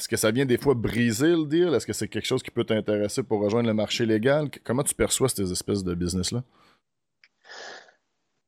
[0.03, 1.73] est-ce que ça vient des fois briser le deal?
[1.75, 4.49] Est-ce que c'est quelque chose qui peut t'intéresser pour rejoindre le marché légal?
[4.65, 6.43] Comment tu perçois ces espèces de business-là?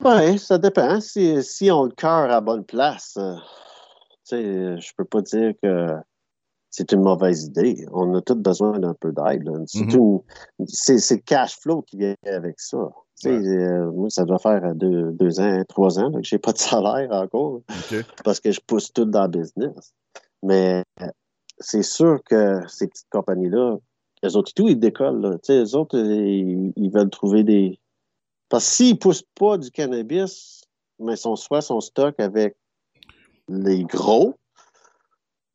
[0.05, 1.01] Oui, ça dépend.
[1.01, 3.37] Si, si on le cœur à bonne place, euh,
[4.25, 5.95] sais, je peux pas dire que
[6.71, 7.87] c'est une mauvaise idée.
[7.93, 9.49] On a tous besoin d'un peu d'aide.
[9.49, 10.23] Mm-hmm.
[10.67, 12.89] C'est le cash flow qui vient avec ça.
[13.27, 17.13] Euh, moi, ça doit faire deux, ans, trois ans que je n'ai pas de salaire
[17.13, 17.61] encore
[18.25, 19.95] parce que je pousse tout dans le business.
[20.43, 20.83] Mais
[21.59, 23.79] c'est sûr que ces petites compagnies-là,
[24.23, 25.39] les autres, tout, ils décollent.
[25.49, 27.79] Les autres, ils, veulent trouver des.
[28.49, 30.63] Parce que s'ils ne poussent pas du cannabis,
[30.99, 32.57] mais ils sont soit son stock avec
[33.49, 34.35] les gros,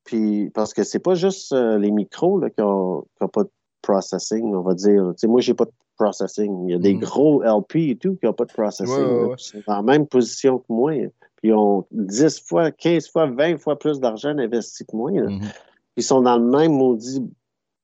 [0.04, 4.62] puis, parce que c'est pas juste euh, les micros qui n'ont pas de processing, on
[4.62, 5.14] va dire.
[5.18, 6.68] sais, moi, j'ai pas de processing.
[6.68, 7.00] Il y a des mm.
[7.00, 8.96] gros LP et tout qui n'ont pas de processing.
[8.96, 10.94] Ils sont dans la même position que moi.
[11.38, 15.12] Puis ils ont 10 fois, 15 fois, 20 fois plus d'argent investi que moi.
[15.12, 15.52] Mm-hmm.
[16.00, 17.22] Ils sont dans le même maudit,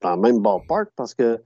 [0.01, 1.41] dans le même ballpark parce que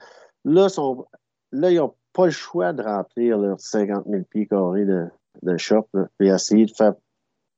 [0.46, 1.08] là, sont,
[1.52, 5.08] là ils n'ont pas le choix de remplir leurs 50 000 pieds carrés de,
[5.42, 5.88] de shop
[6.20, 6.94] et essayer de faire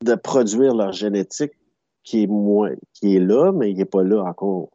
[0.01, 1.51] de produire leur génétique
[2.05, 4.69] qui est moins, qui est là, mais il n'est pas là encore.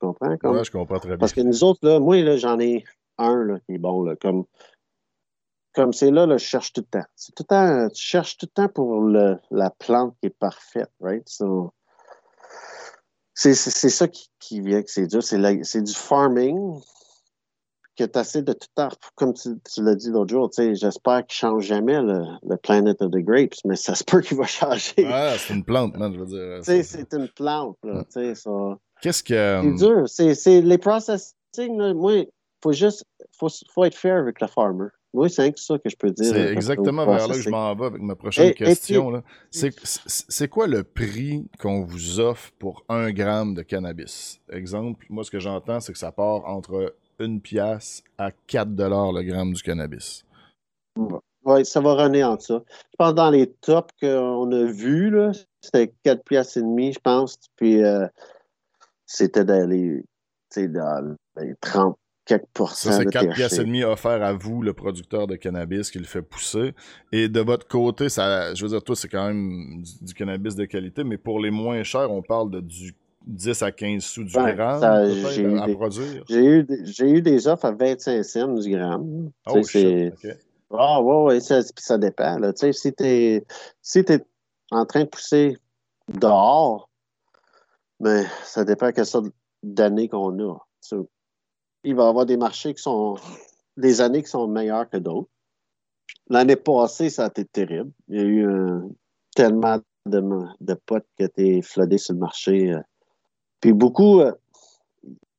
[0.00, 0.36] Tu comprends?
[0.36, 0.64] Comme...
[0.64, 1.16] je comprends très bien.
[1.16, 2.84] Parce que nous autres, là, moi, là, j'en ai
[3.16, 4.44] un là, qui est bon, là, comme
[5.74, 7.06] comme c'est là, là, je cherche tout le temps.
[7.16, 10.38] C'est tout le temps, tu cherches tout le temps pour le, la plante qui est
[10.38, 11.26] parfaite, right?
[13.34, 15.22] C'est, ça qui, qui, vient que c'est dur.
[15.22, 16.80] C'est, c'est du farming
[17.96, 21.50] que tu essaies de tout temps, comme tu, l'as dit l'autre jour, j'espère qu'il ne
[21.50, 24.94] change jamais le, le, Planet of the Grapes, mais ça se peut qu'il va changer.
[24.98, 26.82] Ouais, c'est une plante, man, je veux dire.
[26.84, 28.50] C'est une plante, là, ça.
[29.02, 29.60] Qu'est-ce que...
[29.62, 30.08] C'est dur.
[30.08, 32.24] C'est les processing, là, moi,
[32.62, 33.04] faut juste,
[33.38, 34.88] faut, faut être fair avec le farmer.
[35.12, 36.32] Oui, c'est ça que je peux dire.
[36.32, 39.22] C'est exactement vers là que je m'en vais avec ma prochaine question.
[39.50, 44.40] C'est quoi le prix qu'on vous offre pour un gramme de cannabis?
[44.50, 49.12] Exemple, moi, ce que j'entends, c'est que ça part entre une pièce à 4 dollars
[49.12, 50.24] le gramme du cannabis.
[51.44, 52.62] Oui, ça va runner entre ça.
[52.68, 55.14] Je pense dans les tops qu'on a vus,
[55.60, 57.36] c'était 4 pièces et demi, je pense.
[57.56, 58.06] Puis euh,
[59.04, 60.04] c'était dans les,
[60.56, 62.90] dans les 30 quelques pourcents.
[62.90, 66.74] Ça, c'est 4 pièces et à vous, le producteur de cannabis, qui le fait pousser.
[67.10, 70.64] Et de votre côté, ça, je veux dire, toi, c'est quand même du, cannabis de
[70.64, 72.94] qualité, mais pour les moins chers, on parle de du
[73.26, 76.24] 10 à 15 sous du gramme à produire.
[76.28, 79.30] J'ai eu, j'ai eu des offres à 25 cents du gramme.
[79.46, 80.12] Oh, shit,
[80.72, 82.38] Ah, ouais, ouais, ça, ça dépend.
[82.38, 82.52] Là.
[82.56, 83.44] Si tu es,
[83.80, 84.24] si es
[84.72, 85.56] en train de pousser
[86.08, 86.88] dehors,
[88.00, 89.26] mais ça dépend quelle sorte
[89.62, 90.56] d'année qu'on a
[91.84, 93.16] il va y avoir des marchés qui sont
[93.76, 95.28] des années qui sont meilleures que d'autres.
[96.28, 97.90] L'année passée, ça a été terrible.
[98.08, 98.46] Il y a eu
[99.34, 100.22] tellement de,
[100.60, 102.72] de potes qui étaient flottés sur le marché.
[102.72, 102.80] Euh.
[103.60, 104.32] Puis beaucoup, euh,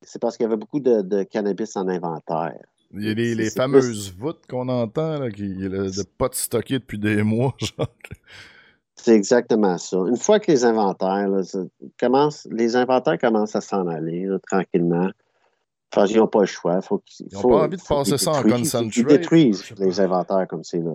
[0.01, 2.59] c'est parce qu'il y avait beaucoup de, cannabis en inventaire.
[2.93, 7.23] Il y a les, fameuses voûtes qu'on entend, là, qui, de potes stockés depuis des
[7.23, 7.55] mois.
[8.95, 9.97] C'est exactement ça.
[9.97, 11.27] Une fois que les inventaires,
[12.51, 15.09] les inventaires commencent à s'en aller tranquillement.
[15.95, 16.81] Enfin, ils n'ont pas le choix.
[16.81, 18.97] Faut ils n'ont pas envie de passer ça en concentrate.
[18.97, 20.91] Ils détruisent les inventaires comme c'est là.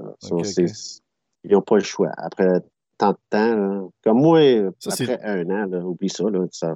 [1.45, 2.11] Ils n'ont pas le choix.
[2.17, 2.63] Après
[2.99, 4.41] tant de temps, comme moi,
[4.85, 6.75] après un an, oublie ça, là, ça,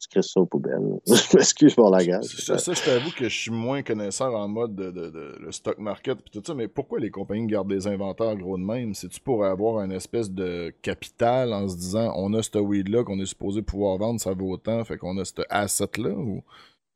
[0.00, 0.80] tu crées ça aux poubelles.
[1.06, 2.24] je m'excuse pour la gueule.
[2.24, 5.78] Ça, ça, je t'avoue que je suis moins connaisseur en mode de, de, le stock
[5.78, 8.94] market et tout ça, mais pourquoi les compagnies gardent des inventaires gros de même?
[8.94, 13.20] C'est-tu pour avoir une espèce de capital en se disant on a ce weed-là qu'on
[13.20, 16.10] est supposé pouvoir vendre, ça vaut autant, fait qu'on a ce asset-là?
[16.10, 16.42] Ou...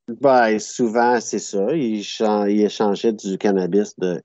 [0.09, 1.73] Ben, souvent, c'est ça.
[1.73, 2.01] Ils,
[2.63, 4.23] échangeaient du cannabis de,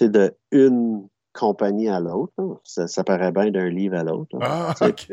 [0.00, 2.60] de une compagnie à l'autre.
[2.64, 4.38] Ça, paraît bien d'un livre à l'autre.
[4.40, 5.12] Ah, OK.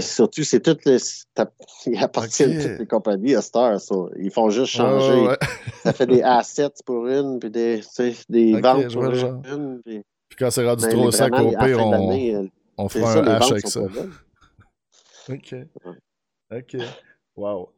[0.00, 0.98] Surtout, c'est toutes les.
[1.86, 3.78] Ils appartiennent à toutes les compagnies à Star.
[4.18, 5.34] Ils font juste changer.
[5.82, 7.82] ça fait des assets pour une, puis des,
[8.28, 9.82] des ventes pour une.
[9.82, 12.46] Puis, puis quand c'est rendu ben, trop sac au pire, on, euh,
[12.78, 13.80] on fera un hash avec ça.
[15.28, 15.54] OK.
[16.50, 16.76] OK.
[17.36, 17.70] Wow.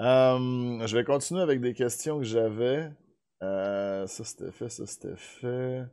[0.00, 2.90] Euh, je vais continuer avec des questions que j'avais.
[3.42, 5.84] Euh, ça c'était fait, ça c'était fait.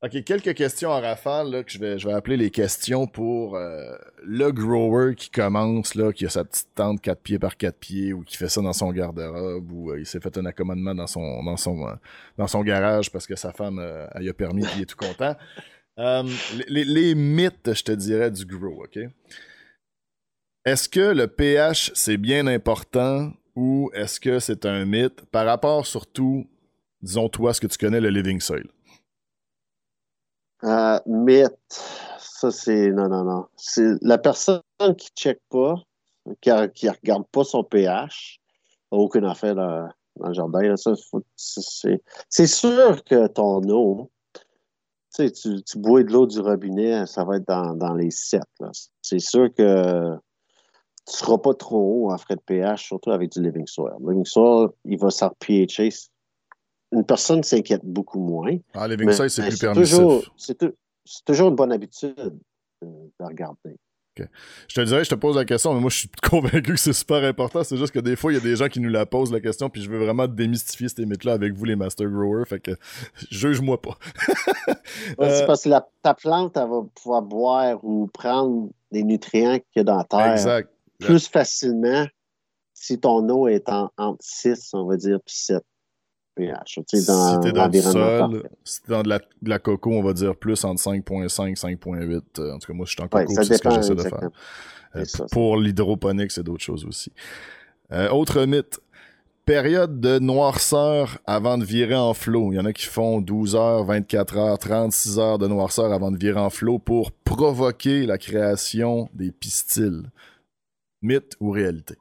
[0.00, 3.56] Ok, quelques questions en rafale là, que je vais, je vais appeler les questions pour
[3.56, 7.76] euh, le grower qui commence, là, qui a sa petite tente 4 pieds par 4
[7.76, 11.08] pieds ou qui fait ça dans son garde-robe ou il s'est fait un accommodement dans
[11.08, 11.98] son, dans son,
[12.36, 13.80] dans son garage parce que sa femme
[14.14, 15.34] elle a permis et il est tout content.
[16.68, 19.00] les, les, mythes, je te dirais, du grow, ok?
[20.68, 25.86] Est-ce que le pH, c'est bien important ou est-ce que c'est un mythe par rapport
[25.86, 26.44] surtout,
[27.00, 28.66] disons toi, ce que tu connais, le living soil?
[30.64, 31.56] Euh, mythe,
[32.18, 32.90] ça c'est...
[32.90, 33.46] Non, non, non.
[33.56, 34.60] C'est la personne
[34.98, 35.76] qui ne check pas,
[36.42, 38.38] qui ne regarde pas son pH,
[38.92, 39.88] n'a aucune affaire dans,
[40.22, 40.74] le jardin.
[40.76, 44.10] c'est sûr que ton eau,
[45.16, 48.42] tu, tu bois de l'eau du robinet, ça va être dans, les 7.
[49.00, 50.14] C'est sûr que
[51.08, 53.94] tu ne seras pas trop haut en frais de pH, surtout avec du living soil.
[54.00, 55.80] Living soil, il va s'en pH.
[56.92, 58.56] Une personne s'inquiète beaucoup moins.
[58.74, 59.98] Ah, living soil, c'est plus permissif.
[60.36, 62.38] C'est toujours une bonne habitude
[62.82, 63.76] de regarder.
[64.66, 66.92] Je te dirais, je te pose la question, mais moi, je suis convaincu que c'est
[66.92, 67.62] super important.
[67.62, 69.40] C'est juste que des fois, il y a des gens qui nous la posent la
[69.40, 72.44] question, puis je veux vraiment démystifier ces mythes-là avec vous, les master growers.
[72.44, 72.72] Fait que
[73.30, 73.96] juge-moi pas.
[75.18, 75.70] C'est euh, parce que
[76.02, 80.04] ta plante, elle va pouvoir boire ou prendre des nutriments qu'il y a dans la
[80.04, 80.32] terre.
[80.32, 80.68] Exact
[80.98, 82.06] plus facilement
[82.74, 85.62] si ton eau est en, entre 6, on va dire, puis 7
[86.36, 86.74] pH.
[86.74, 90.64] si t'es dans le sol, si t'es dans de la, coco, on va dire plus
[90.64, 92.22] entre 5.5 5.8.
[92.38, 94.30] Euh, en tout cas, moi, je suis en coco, c'est ce que j'essaie de faire.
[94.96, 97.12] Euh, pour l'hydroponique, c'est d'autres choses aussi.
[97.92, 98.80] Euh, autre mythe.
[99.44, 102.52] Période de noirceur avant de virer en flot.
[102.52, 106.10] Il y en a qui font 12 heures, 24 heures, 36 heures de noirceur avant
[106.10, 110.02] de virer en flot pour provoquer la création des pistils.
[111.02, 111.94] Mythe ou réalité?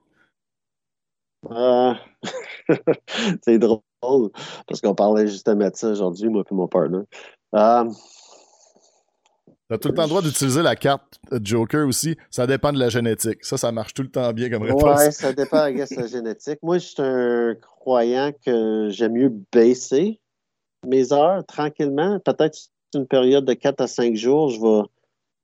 [1.51, 1.93] Euh,
[3.43, 3.81] c'est drôle,
[4.67, 7.03] parce qu'on parlait justement de ça aujourd'hui, moi et mon partner.
[7.55, 7.89] Euh...
[9.69, 12.15] T'as tout le temps le droit d'utiliser la carte Joker aussi.
[12.29, 13.43] Ça dépend de la génétique.
[13.43, 14.97] Ça, ça marche tout le temps bien comme réponse.
[14.97, 16.59] Ouais, ça dépend de la génétique.
[16.63, 20.21] Moi, je suis un croyant que j'aime mieux baisser
[20.85, 22.17] mes heures tranquillement.
[22.21, 22.57] Peut-être
[22.95, 24.87] une période de 4 à 5 jours, je vais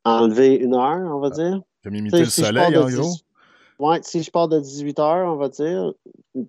[0.06, 1.36] enlever une heure, on va ah.
[1.36, 1.62] dire.
[1.84, 3.16] Comme imiter le soleil, en gros.
[3.84, 5.92] Ouais, si je pars de 18 heures, on va dire,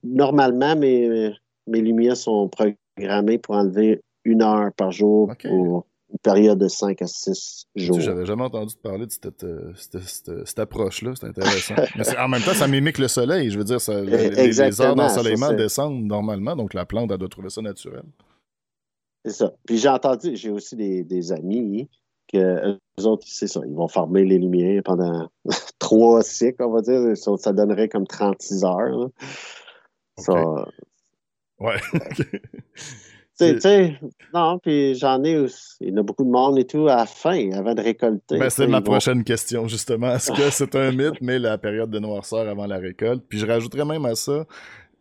[0.04, 1.32] normalement, mes,
[1.66, 7.02] mes lumières sont programmée pour enlever une heure par jour pour une période de 5
[7.02, 7.98] à 6 jours.
[7.98, 11.14] J'avais jamais entendu parler de cette, euh, approche-là.
[11.18, 11.74] C'est intéressant.
[11.96, 13.50] Mais en même temps, ça mimique le soleil.
[13.50, 17.28] Je veux dire, ça, les, les, heures d'ensoleillement descendent normalement, donc la plante, elle doit
[17.28, 18.04] trouver ça naturel.
[19.24, 19.52] C'est ça.
[19.66, 21.88] Puis j'ai entendu, j'ai aussi des, amis
[22.34, 25.28] que eux autres, c'est ça, ils vont farmer les lumières pendant
[25.78, 27.16] trois cycles, on va dire.
[27.16, 29.08] Ça, donnerait comme 36 heures.
[30.18, 30.66] Ça,
[31.60, 31.80] ouais.
[33.36, 33.98] Tu sais,
[34.32, 35.74] non, puis j'en ai aussi.
[35.80, 38.38] Il y a beaucoup de monde et tout à la fin, avant de récolter.
[38.38, 40.14] Ben, c'est ma prochaine question, justement.
[40.14, 43.24] Est-ce que c'est un mythe, mais la période de noirceur avant la récolte?
[43.28, 44.44] Puis je rajouterais même à ça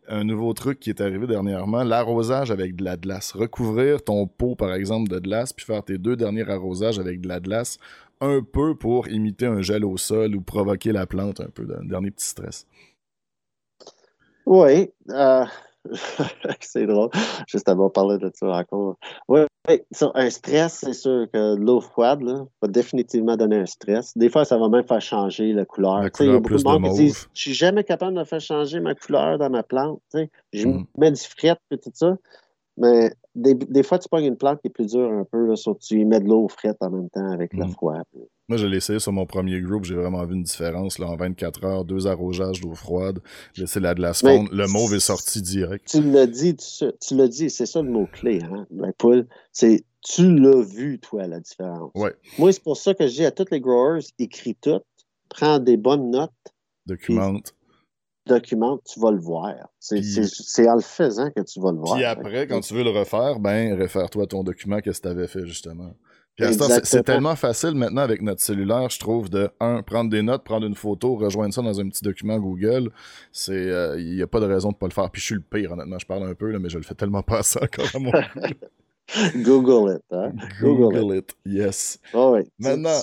[0.08, 3.32] un nouveau truc qui est arrivé dernièrement, l'arrosage avec de la glace.
[3.32, 7.28] Recouvrir ton pot, par exemple, de glace, puis faire tes deux derniers arrosages avec de
[7.28, 7.78] la glace,
[8.20, 11.84] un peu pour imiter un gel au sol ou provoquer la plante un peu, un
[11.84, 12.66] dernier petit stress.
[14.46, 14.90] Oui.
[15.10, 15.44] Euh,
[16.60, 17.10] c'est drôle.
[17.46, 18.96] Juste avant de parler de ça encore.
[19.28, 19.40] Oui,
[20.14, 24.16] un stress, c'est sûr que l'eau froide là, va définitivement donner un stress.
[24.16, 26.08] Des fois, ça va même faire changer la couleur.
[26.20, 28.94] il y a beaucoup de monde qui Je suis jamais capable de faire changer ma
[28.94, 30.00] couleur dans ma plante.
[30.52, 30.86] Je mm.
[30.98, 32.16] mets du fret et tout ça.
[32.76, 36.04] Mais des, fois, tu pognes une plante qui est plus dure un peu, là, tu
[36.04, 37.72] mets de l'eau frette en même temps avec le mm.
[37.72, 38.02] froid.
[38.48, 40.98] Moi, je l'ai essayé sur mon premier groupe, j'ai vraiment vu une différence.
[40.98, 43.20] Là, en 24 heures, deux arrosages d'eau froide,
[43.56, 45.88] laisser la glace fondre, le mauve est sorti direct.
[45.88, 48.66] Tu l'as dit, tu, l'as dit, c'est ça le mot-clé, hein,
[48.98, 49.26] Paul.
[49.52, 51.90] C'est tu l'as vu, toi, la différence.
[51.94, 52.14] Ouais.
[52.38, 54.80] Moi, c'est pour ça que je dis à tous les growers, écris tout,
[55.30, 56.30] prends des bonnes notes.
[56.84, 57.54] Documente
[58.26, 59.54] documente, tu vas le voir.
[59.78, 61.94] C'est en le faisant que tu vas le voir.
[61.94, 65.12] Puis après, quand tu veux le refaire, ben, réfère-toi à ton document, qu'est-ce que tu
[65.12, 65.94] avais fait, justement.
[66.36, 70.66] C'est tellement facile maintenant avec notre cellulaire, je trouve, de, un, prendre des notes, prendre
[70.66, 72.90] une photo, rejoindre ça dans un petit document Google.
[73.30, 75.10] C'est, il euh, n'y a pas de raison de pas le faire.
[75.10, 76.94] Puis je suis le pire, honnêtement, je parle un peu, là, mais je le fais
[76.94, 78.10] tellement pas ça encore à mon
[79.36, 80.32] Google it, hein?
[80.60, 81.36] Google, it.
[81.44, 82.00] yes.
[82.12, 82.48] Oh, oui.
[82.58, 82.98] Maintenant,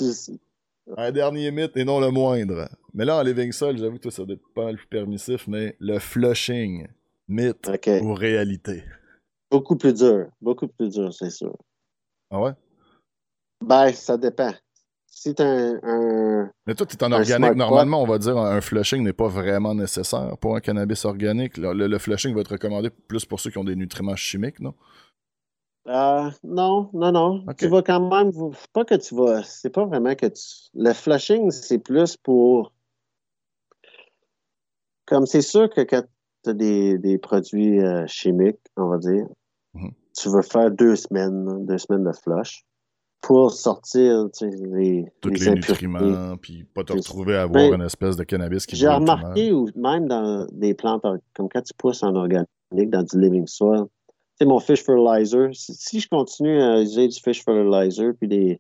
[0.98, 2.68] un dernier mythe, et non le moindre.
[2.94, 5.76] Mais là, en Living Soul, j'avoue que ça doit être pas mal plus permissif, mais
[5.80, 6.88] le flushing,
[7.30, 7.70] mythe
[8.02, 8.84] ou réalité?
[9.50, 10.28] Beaucoup plus dur.
[10.42, 11.56] Beaucoup plus dur, c'est sûr.
[12.30, 12.52] Ah ouais?
[13.62, 14.53] Ben, ça dépend.
[15.22, 17.55] Si tu un, Mais toi, tu es en organique.
[17.55, 21.57] Normalement, on va dire un flushing n'est pas vraiment nécessaire pour un cannabis organique.
[21.57, 24.74] Le, flushing va être recommandé plus pour ceux qui ont des nutriments chimiques, non?
[25.88, 27.45] Euh, non, non, non.
[27.57, 28.32] Tu vas quand même.
[28.74, 29.43] Pas que tu vas.
[29.43, 30.43] C'est pas vraiment que tu.
[30.74, 32.72] Le flushing, c'est plus pour.
[35.05, 36.03] Comme c'est sûr que quand
[36.43, 39.28] tu as des, produits euh, chimiques, on va dire,
[39.74, 39.91] mhm.
[40.18, 42.66] tu veux faire deux semaines, deux semaines de flush
[43.22, 48.24] pour sortir les, Tous les, nutriments, puis pas te retrouver à avoir une espèce de
[48.24, 51.04] cannabis qui J'ai remarqué, ou même dans des plantes,
[51.34, 53.86] comme quand tu pousses en organique, dans du living soil,
[54.38, 58.60] c'est mon fish fertilizer, si je continue à utiliser du fish fertilizer, puis des,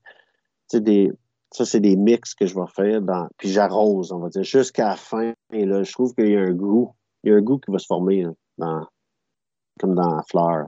[0.73, 1.11] des
[1.51, 4.89] ça, c'est des mix que je vais faire, dans, puis j'arrose, on va dire, jusqu'à
[4.89, 5.33] la fin.
[5.51, 6.93] Et là, je trouve qu'il y a un goût.
[7.23, 8.25] Il y a un goût qui va se former
[8.57, 8.87] dans,
[9.79, 10.67] comme dans la fleur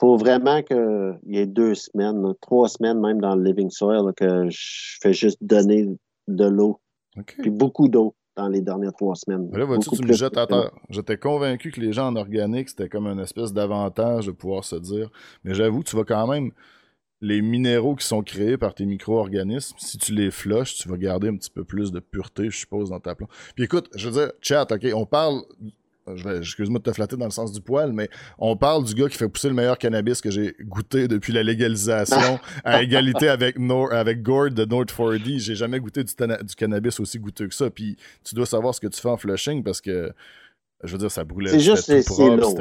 [0.00, 4.48] faut vraiment qu'il y ait deux semaines, trois semaines même dans le living soil, que
[4.48, 5.86] je fais juste donner
[6.26, 6.80] de l'eau.
[7.26, 9.50] Puis beaucoup d'eau dans les dernières trois semaines.
[9.52, 10.70] là, tu, me jettes à terre?
[10.88, 14.76] J'étais convaincu que les gens en organique, c'était comme une espèce d'avantage de pouvoir se
[14.76, 15.10] dire.
[15.44, 16.50] Mais j'avoue, tu vas quand même.
[17.22, 21.28] Les minéraux qui sont créés par tes micro-organismes, si tu les flushes, tu vas garder
[21.28, 23.28] un petit peu plus de pureté, je suppose, dans ta plante.
[23.54, 25.42] Puis écoute, je veux dire, chat, OK, on parle
[26.38, 28.08] excuse-moi de te flatter dans le sens du poil, mais
[28.38, 31.42] on parle du gars qui fait pousser le meilleur cannabis que j'ai goûté depuis la
[31.42, 33.56] légalisation, à égalité avec,
[33.90, 35.38] avec Gord de North 4D.
[35.38, 36.14] J'ai jamais goûté du,
[36.56, 37.70] cannabis aussi goûteux que ça.
[37.70, 40.12] Puis tu dois savoir ce que tu fais en flushing parce que,
[40.82, 41.50] je veux dire, ça brûlait.
[41.50, 42.54] C'est juste, c'est l'eau.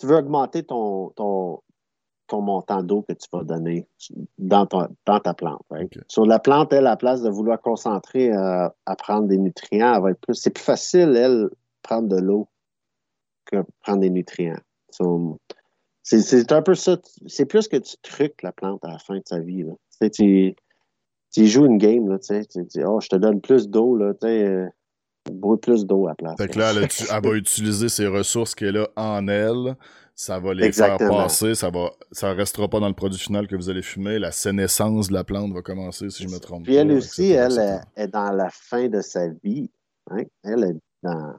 [0.00, 1.60] Tu, veux, augmenter ton, ton,
[2.28, 3.88] ton montant d'eau que tu vas donner
[4.38, 4.68] dans,
[5.06, 5.62] dans ta plante.
[6.06, 9.96] Sur la plante, elle, à la place de vouloir concentrer euh, à prendre des nutriments,
[9.96, 10.34] elle va être plus.
[10.34, 11.48] C'est plus facile, elle,
[11.82, 12.48] prendre de l'eau
[13.46, 14.60] que prendre des nutriments.
[16.02, 16.98] c'est un peu ça.
[17.26, 19.64] C'est plus que tu truques la plante à la fin de sa vie.
[20.12, 20.54] Tu,
[21.32, 24.26] tu, joues une game, là, tu, dis Oh, je te donne plus d'eau, là, tu
[24.26, 24.68] euh,
[25.60, 26.36] plus d'eau à la place.
[26.38, 29.76] Fait que là, elle, va utiliser ses ressources qu'elle a en elle.
[30.14, 33.54] Ça va les faire passer, ça va, ça restera pas dans le produit final que
[33.54, 34.18] vous allez fumer.
[34.18, 37.80] La sénescence de la plante va commencer, si je me trompe Puis elle aussi, elle
[37.96, 39.70] est, dans la fin de sa vie.
[40.10, 40.24] Hein.
[40.42, 41.36] Elle est dans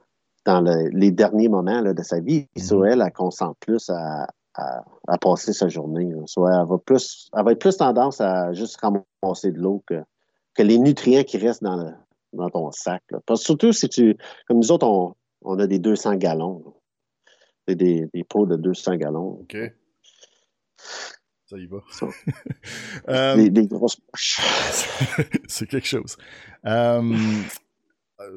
[0.50, 2.46] dans les derniers moments de sa vie.
[2.56, 2.62] Mhm.
[2.62, 4.26] Soit elle, elle concentre plus à,
[5.20, 6.12] passer sa journée.
[6.26, 10.02] Soit elle va, plus, elle va être plus tendance à juste ramasser de l'eau que,
[10.54, 11.94] que les nutriments qui restent dans,
[12.32, 13.02] dans ton sac.
[13.26, 14.86] Parce surtout si tu, comme nous autres,
[15.42, 16.74] on, a des 200 gallons.
[17.66, 19.40] C'est des, des, pots de 200 gallons.
[19.40, 19.56] OK.
[21.46, 21.78] Ça y va.
[23.08, 24.40] euh, des, des, grosses poches.
[25.48, 26.16] c'est quelque chose.
[26.66, 27.02] Euh,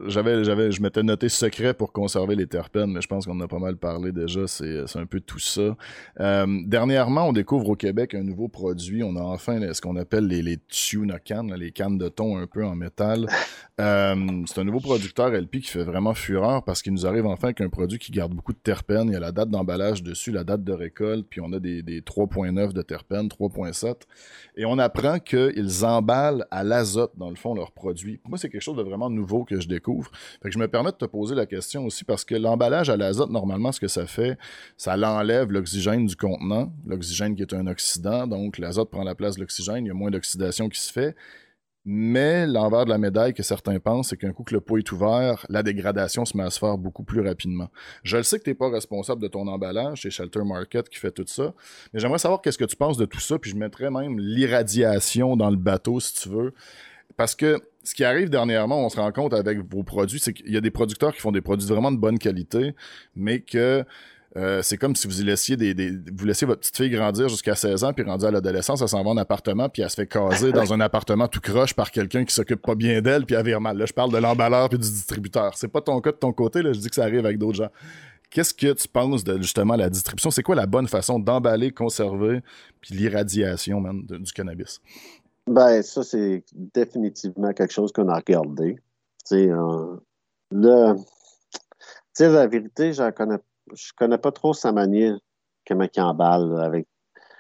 [0.07, 3.41] j'avais, j'avais, je m'étais noté secret pour conserver les terpènes, mais je pense qu'on en
[3.41, 4.47] a pas mal parlé déjà.
[4.47, 5.75] C'est, un peu tout ça.
[6.19, 9.03] Euh, dernièrement, on découvre au Québec un nouveau produit.
[9.03, 10.59] On a enfin ce qu'on appelle les, les
[11.25, 13.27] cans, les cannes de thon un peu en métal.
[13.81, 17.47] Euh, c'est un nouveau producteur LP qui fait vraiment fureur parce qu'il nous arrive enfin
[17.47, 19.07] avec un produit qui garde beaucoup de terpènes.
[19.07, 21.81] Il y a la date d'emballage dessus, la date de récolte, puis on a des,
[21.81, 23.95] des 3.9 de terpènes, 3.7.
[24.55, 28.19] Et on apprend qu'ils emballent à l'azote, dans le fond, leurs produits.
[28.27, 30.11] Moi, c'est quelque chose de vraiment nouveau que je découvre.
[30.41, 32.97] Fait que je me permets de te poser la question aussi parce que l'emballage à
[32.97, 34.38] l'azote, normalement, ce que ça fait,
[34.78, 39.36] ça l'enlève l'oxygène du contenant, l'oxygène qui est un oxydant, donc l'azote prend la place
[39.36, 41.15] de l'oxygène, il y a moins d'oxydation qui se fait.
[41.86, 44.89] Mais l'envers de la médaille que certains pensent, c'est qu'un coup que le pot est
[44.93, 47.69] ouvert, la dégradation se met à se faire beaucoup plus rapidement.
[48.03, 50.97] Je le sais que tu n'es pas responsable de ton emballage, c'est Shelter Market qui
[50.97, 51.53] fait tout ça,
[51.93, 55.36] mais j'aimerais savoir qu'est-ce que tu penses de tout ça, puis je mettrais même l'irradiation
[55.36, 56.53] dans le bateau, si tu veux.
[57.17, 60.51] Parce que ce qui arrive dernièrement, on se rend compte avec vos produits, c'est qu'il
[60.51, 62.75] y a des producteurs qui font des produits vraiment de bonne qualité,
[63.15, 63.84] mais que
[64.36, 67.84] euh, c'est comme si vous laissiez des, vous laissiez votre petite fille grandir jusqu'à 16
[67.84, 70.51] ans, puis rendu à l'adolescence, elle s'en va en appartement, puis elle se fait caser
[70.53, 73.61] dans un appartement tout croche par quelqu'un qui s'occupe pas bien d'elle, puis elle vire
[73.61, 73.77] mal.
[73.77, 75.55] Là, je parle de l'emballeur puis du distributeur.
[75.55, 77.57] C'est pas ton cas de ton côté, là, je dis que ça arrive avec d'autres
[77.57, 77.69] gens.
[78.31, 80.31] Qu'est-ce que tu penses de justement la distribution?
[80.31, 82.41] C'est quoi la bonne façon d'emballer, conserver,
[82.81, 84.81] puis l'irradiation même du cannabis?
[85.48, 88.76] Ben, ça, c'est définitivement quelque chose qu'on a regardé.
[88.76, 88.82] Tu
[89.26, 89.98] sais, euh,
[90.52, 90.96] le...
[92.20, 93.39] la vérité, je connais,
[93.74, 95.18] je connais pas trop sa manière,
[95.68, 96.88] comment il emballe avec.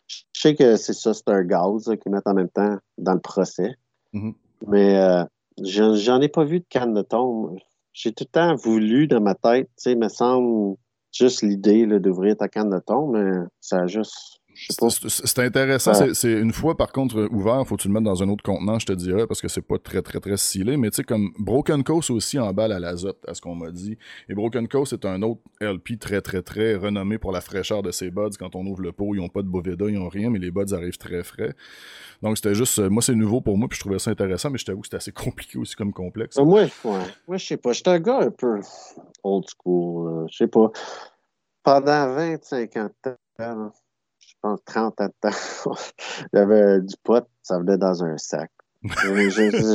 [0.07, 3.21] Je sais que c'est ça, c'est un gaz qu'ils mettent en même temps dans le
[3.21, 3.75] procès.
[4.13, 4.33] Mm-hmm.
[4.67, 5.23] Mais euh,
[5.61, 7.55] j'en ai pas vu de canne de thon.
[7.93, 10.75] J'ai tout le temps voulu dans ma tête, tu sais, il me semble
[11.13, 13.31] juste l'idée d'ouvrir ta canne de thon, mais
[13.61, 15.93] ça a juste c'est intéressant.
[16.13, 18.79] C'est une fois, par contre, ouvert, faut que tu le mettre dans un autre contenant,
[18.79, 20.77] je te dirais, parce que c'est pas très, très, très scellé.
[20.77, 23.97] Mais tu sais, comme Broken Coast aussi emballe à l'azote, à ce qu'on m'a dit.
[24.29, 27.91] Et Broken Coast est un autre LP très, très, très renommé pour la fraîcheur de
[27.91, 28.29] ses buds.
[28.37, 30.51] Quand on ouvre le pot, ils ont pas de Boveda, ils ont rien, mais les
[30.51, 31.53] buds arrivent très frais.
[32.21, 34.65] Donc, c'était juste, moi, c'est nouveau pour moi, puis je trouvais ça intéressant, mais je
[34.65, 36.37] t'avoue que c'était assez compliqué aussi comme complexe.
[36.37, 36.69] Moi, ouais.
[37.27, 37.73] Moi, je sais pas.
[37.73, 38.59] J'étais un gars un peu
[39.23, 40.27] old school.
[40.29, 40.71] Je sais pas.
[41.63, 42.89] Pendant 25 ans,
[44.43, 45.75] pense, 30 ans de temps.
[46.33, 48.51] J'avais du pot, ça venait dans un sac.
[48.83, 49.29] je,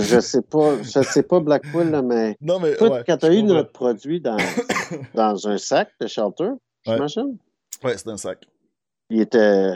[0.05, 3.73] je, sais pas, je sais pas Blackpool, mais, non, mais quand tu as eu notre
[3.73, 4.37] produit dans,
[5.15, 6.51] dans un sac de shelter,
[6.85, 7.39] j'imagine?
[7.83, 8.45] Ouais, c'est un sac.
[9.09, 9.73] Il était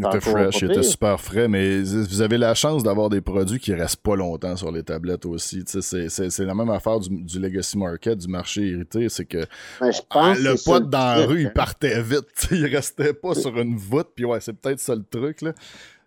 [0.00, 3.58] il était fresh, il était super frais, mais vous avez la chance d'avoir des produits
[3.58, 5.62] qui restent pas longtemps sur les tablettes aussi.
[5.66, 9.46] C'est la même affaire du, Legacy Market, du marché irrité, c'est que
[9.80, 12.26] ben, le pot dans la rue, il partait vite.
[12.50, 15.42] il restait pas sur une voûte, puis ouais, c'est peut-être ça le truc.
[15.42, 15.52] Là.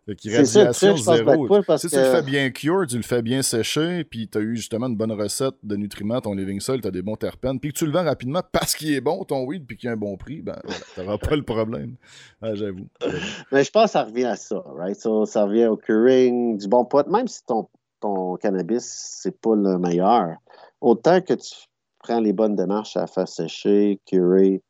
[0.06, 1.48] C'est ça, zéro.
[1.78, 4.58] si tu le fais bien cure, tu le fais bien sécher, puis tu as eu
[4.58, 7.72] justement une bonne recette de nutriments, ton living soil, tu as des bons terpènes, puis
[7.72, 9.98] que tu le vends rapidement parce qu'il est bon, ton weed, puis qu'il a un
[9.98, 10.60] bon prix, ben
[10.94, 11.96] tu n'auras pas le problème.
[12.42, 12.88] J'avoue.
[13.52, 14.98] Mais je pense que ça revient à ça, right?
[14.98, 17.70] ça revient au curing, du bon pot, même si ton,
[18.02, 18.84] ton cannabis,
[19.22, 20.36] c'est pas le meilleur.
[20.82, 21.54] Autant que tu
[22.00, 24.62] prends les bonnes démarches à faire sécher, curer,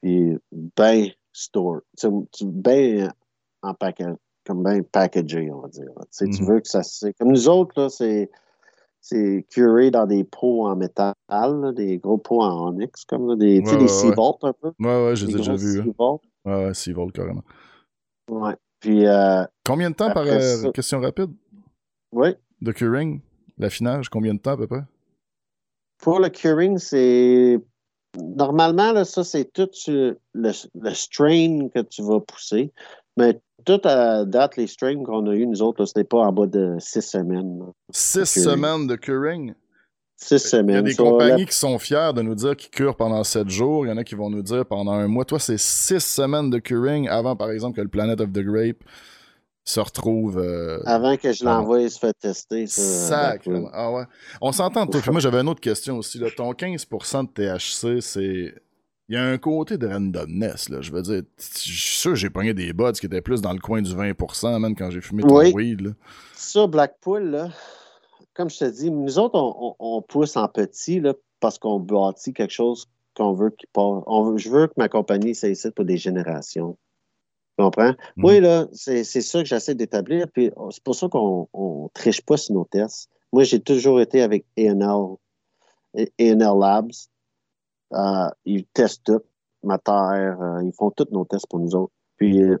[0.00, 1.80] puis bien store,
[2.42, 3.08] bien
[3.62, 4.06] en paquet
[4.48, 5.90] comme bien packagé, on va dire.
[6.16, 6.48] Tu mhm.
[6.48, 8.30] veux que ça c'est Comme nous autres, là, c'est
[9.00, 11.14] c'est curé dans des pots en métal,
[11.76, 14.72] des gros pots en onyx, comme des, tu sais, des 6 volts un peu.
[14.80, 15.82] Ouais, ouais, j'ai déjà vu.
[15.82, 16.22] 6 volts.
[16.44, 17.44] Ouais, ouais, 6 volts carrément.
[18.30, 18.56] Ouais.
[18.80, 19.06] Puis.
[19.06, 21.30] Euh, combien de temps par euh, question rapide?
[22.12, 22.30] Oui.
[22.60, 23.20] De curing,
[23.58, 24.82] l'affinage, combien de temps à peu près?
[25.98, 27.60] Pour le curing, c'est.
[28.18, 32.72] Normalement, là, ça, c'est tout le, le, strain que tu vas pousser.
[33.16, 36.46] Mais tout à date, les streams qu'on a eu, nous autres, c'était pas en bas
[36.46, 37.60] de six semaines.
[37.90, 39.54] Six semaines de curing?
[40.16, 40.68] Six semaines.
[40.68, 43.48] Il y a des compagnies qui sont fiers de nous dire qu'ils curent pendant sept
[43.48, 43.86] jours.
[43.86, 45.24] Il y en a qui vont nous dire pendant un mois.
[45.24, 48.82] Toi, c'est six semaines de curing avant, par exemple, que le Planet of the Grape
[49.64, 50.38] se retrouve.
[50.38, 52.66] Euh, avant que je l'envoie, il se fait tester.
[52.66, 53.68] Sacrement.
[53.72, 54.04] Ah ouais.
[54.40, 56.18] On s'entend, moi, j'avais une autre question aussi.
[56.18, 56.28] Là.
[56.36, 58.54] Ton 15% de THC, c'est
[59.08, 60.80] il y a un côté de randomness, là.
[60.82, 63.52] Je veux dire, je suis sûr que j'ai pogné des buds qui étaient plus dans
[63.52, 65.90] le coin du 20%, même quand j'ai fumé ton weed, là.
[66.34, 67.48] Ça, Blackpool, là,
[68.34, 69.34] comme je te dis, nous autres,
[69.78, 72.86] on, pousse en petit, là, parce qu'on bâtit quelque chose
[73.16, 74.04] qu'on veut qui part.
[74.36, 76.76] je veux que ma compagnie ici pour des générations.
[77.58, 77.94] Tu comprends?
[78.16, 78.24] Mhm.
[78.24, 82.36] Oui, là, c'est ça que j'essaie d'établir, puis c'est pour ça qu'on ne triche pas
[82.36, 83.10] sur nos tests.
[83.32, 85.16] Moi, j'ai toujours été avec A&L
[86.38, 86.92] Labs.
[87.94, 89.22] Euh, ils testent tout.
[89.62, 90.38] ma terre.
[90.40, 91.92] Euh, ils font tous nos tests pour nous autres.
[92.16, 92.56] Puis, euh,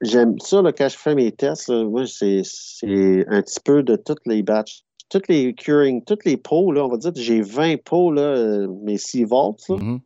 [0.00, 2.42] j'aime ça, là, quand je fais mes tests, moi, c'est
[2.82, 4.82] un petit peu de toutes les batchs.
[5.10, 8.98] Toutes les curing, toutes les pots, là, on va dire, j'ai 20 pots, là, mes
[8.98, 9.66] 6 volts.
[9.68, 10.00] Mm-hmm.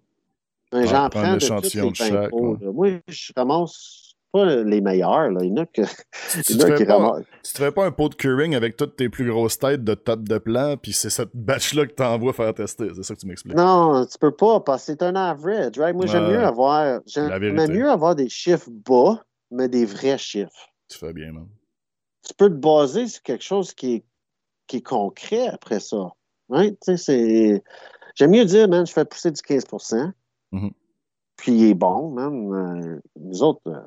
[0.86, 2.57] J'en prends de toutes les 20 chaque, pots.
[2.72, 5.30] Moi, je ramasse pas les meilleurs.
[5.30, 5.41] Là.
[5.43, 5.83] Il y en a, que,
[6.43, 9.09] tu, ne te pas, tu te fais pas un pot de curing avec toutes tes
[9.09, 12.55] plus grosses têtes de top de plan, puis c'est cette batch-là que tu envoies faire
[12.55, 12.89] tester.
[12.95, 13.57] C'est ça que tu m'expliques.
[13.57, 15.78] Non, tu peux pas, parce que c'est un average.
[15.78, 15.95] Right?
[15.95, 20.72] Moi, j'aime mieux avoir j'aime mieux avoir des chiffres bas, mais des vrais chiffres.
[20.89, 21.49] Tu fais bien, man.
[22.26, 24.05] Tu peux te baser sur quelque chose qui est,
[24.66, 26.12] qui est concret après ça.
[26.49, 26.78] Right?
[28.14, 30.70] J'aime mieux dire, man, je fais pousser du 15 mm-hmm.
[31.37, 32.53] Puis il est bon, man.
[32.53, 33.80] Euh, nous autres, euh,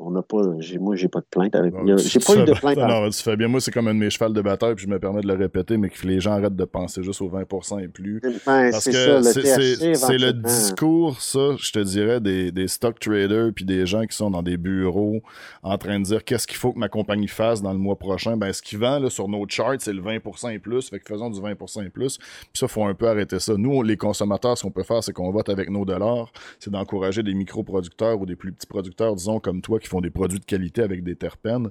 [0.00, 0.42] on n'a pas,
[0.80, 1.72] moi, j'ai pas de plainte avec.
[1.98, 2.76] J'ai pas eu de plainte.
[2.78, 3.46] Non, tu fais bien.
[3.46, 5.34] Moi, c'est comme un de mes chevals de bataille, puis je me permets de le
[5.34, 8.20] répéter, mais que les gens arrêtent de penser juste aux 20% et plus.
[8.20, 13.64] Ben, parce que c'est, le discours, ça, je te dirais, des, des stock traders, puis
[13.64, 15.22] des gens qui sont dans des bureaux
[15.62, 18.36] en train de dire qu'est-ce qu'il faut que ma compagnie fasse dans le mois prochain.
[18.36, 20.88] Ben, ce qu'ils vend là, sur nos charts, c'est le 20% et plus.
[20.90, 22.18] Fait que faisons du 20% et plus.
[22.18, 23.54] Puis ça, faut un peu arrêter ça.
[23.56, 26.32] Nous, les consommateurs, ce qu'on peut faire, c'est qu'on vote avec nos dollars.
[26.58, 30.10] C'est d'encourager des micro-producteurs ou des plus petits producteurs, disons, comme toi, qui font des
[30.10, 31.70] produits de qualité avec des terpènes,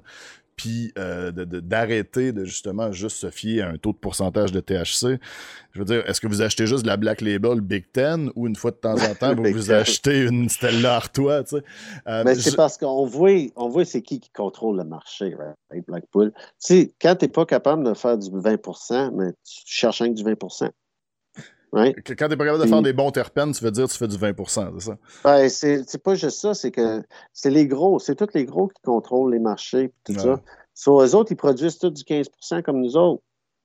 [0.56, 5.18] puis euh, d'arrêter de, justement juste se fier à un taux de pourcentage de THC.
[5.72, 8.46] Je veux dire, est-ce que vous achetez juste de la Black Label Big Ten ou
[8.46, 11.64] une fois de temps en temps, vous, vous achetez une Stella Artois, tu sais?
[12.06, 15.84] Euh, Mais c'est parce qu'on voit, on voit c'est qui qui contrôle le marché, right?
[15.86, 16.32] Blackpool.
[16.34, 20.08] Tu sais, quand tu n'es pas capable de faire du 20 mais tu cherches un
[20.08, 20.34] du 20
[21.74, 23.98] quand tu n'es pas capable de faire des bons terpènes, tu veux dire que tu
[23.98, 24.96] fais du 20 c'est ça?
[25.24, 27.02] Ben, c'est pas juste ça, c'est que
[27.32, 30.40] c'est les gros, c'est tous les gros qui contrôlent les marchés tout ça.
[30.88, 33.22] Eux autres, ils produisent tous du 15% comme nous autres.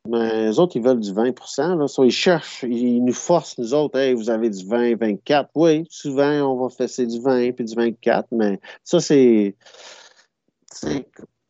[0.08, 1.86] Mais les autres, ils veulent du 20 là.
[2.06, 5.50] ils cherchent, ils nous forcent, nous autres, hey, vous avez du 20, 24.
[5.56, 9.56] Oui, souvent, on va faire du 20 puis du 24, mais ça, c'est.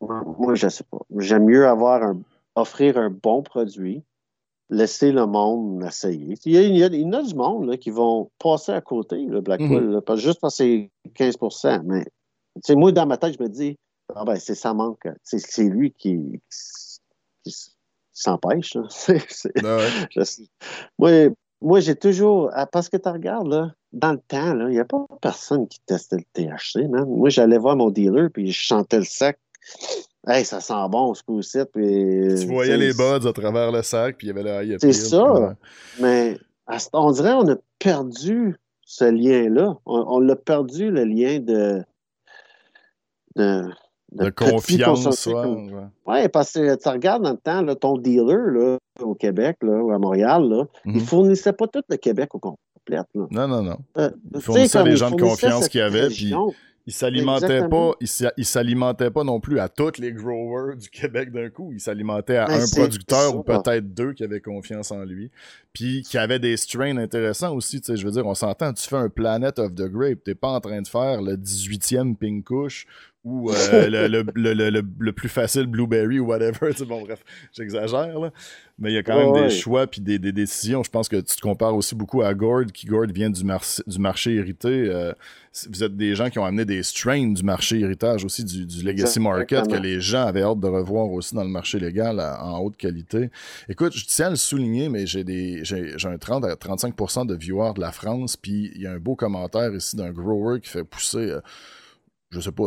[0.01, 0.99] Moi, je sais pas.
[1.19, 2.19] J'aime mieux avoir un,
[2.55, 4.03] offrir un bon produit
[4.69, 6.35] laisser le monde l'essayer.
[6.45, 9.41] Il y, a, il, y a, du monde là, qui vont passer à côté, le
[9.41, 12.05] Blackpool, pas juste parce que c'est 15% Mais
[12.75, 13.77] moi, dans ma tête, je me dis,
[14.15, 15.07] ah ben, c'est ça manque.
[15.23, 16.19] C'est lui qui,
[18.13, 18.77] s'empêche.
[20.99, 21.11] moi,
[21.61, 22.49] moi j'ai toujours.
[22.53, 25.79] Ah, parce que tu regardes, là, dans le temps, il n'y a pas personne qui
[25.85, 26.87] testait le THC.
[26.87, 29.39] Moi, j'allais voir mon dealer, puis je chantais le sac
[30.27, 31.59] Hey, ça sent bon ce coup-ci.
[31.73, 35.55] Tu voyais les buds à travers le sac, puis il y avait le C'est ça.
[35.99, 36.37] Mais
[36.93, 39.77] on dirait qu'on a perdu ce lien-là.
[39.85, 41.83] On, l'a perdu, le lien de.
[43.35, 45.25] de, confiance.
[45.27, 45.71] Oui,
[46.05, 46.29] ouais.
[46.29, 49.99] parce que tu regardes dans le temps, ton dealer là, au Québec là, ou à
[49.99, 51.05] Montréal, là, il ne mhm.
[51.05, 52.57] fournissait pas tout le Québec au complet.
[53.31, 53.77] Non, non, non.
[53.97, 56.07] Euh, il fournissait les gens de confiance qu'il y avait.
[56.07, 56.33] Puis
[56.89, 57.91] il s'alimentait pas,
[58.35, 61.71] il s'alimentait pas non plus à tous les growers du Québec d'un coup.
[61.71, 65.29] Il s'alimentait à ben, un producteur ou peut-être deux qui avaient confiance en lui.
[65.79, 67.79] Puis qui avaient des strains intéressants aussi.
[67.79, 70.35] Tu sais, je veux dire, on s'entend, tu fais un Planet of the Grape, t'es
[70.35, 72.85] pas en train de faire le 18e Pink Kush
[73.23, 76.73] ou euh, le, le, le, le, plus facile Blueberry ou whatever.
[76.85, 77.23] bon, bref,
[77.53, 78.31] j'exagère, là.
[78.81, 80.83] Mais il y a quand même des choix puis des, des, décisions.
[80.83, 83.99] Je pense que tu te compares aussi beaucoup à Gord, qui Gord vient du, du
[83.99, 84.69] marché hérité.
[84.69, 85.11] Euh,
[85.69, 88.83] vous êtes des gens qui ont amené des strains du marché héritage aussi, du, du
[88.83, 92.59] legacy market, que les gens avaient hâte de revoir aussi dans le marché légal en
[92.59, 93.31] haute qualité.
[93.67, 97.35] Écoute, je tiens à le souligner, mais j'ai des j'ai un 30 à 35% de
[97.35, 100.69] viewers de la France, puis il y a un beau commentaire ici d'un grower qui
[100.69, 101.31] fait pousser...
[101.31, 101.41] Euh,
[102.31, 102.65] je sais pas,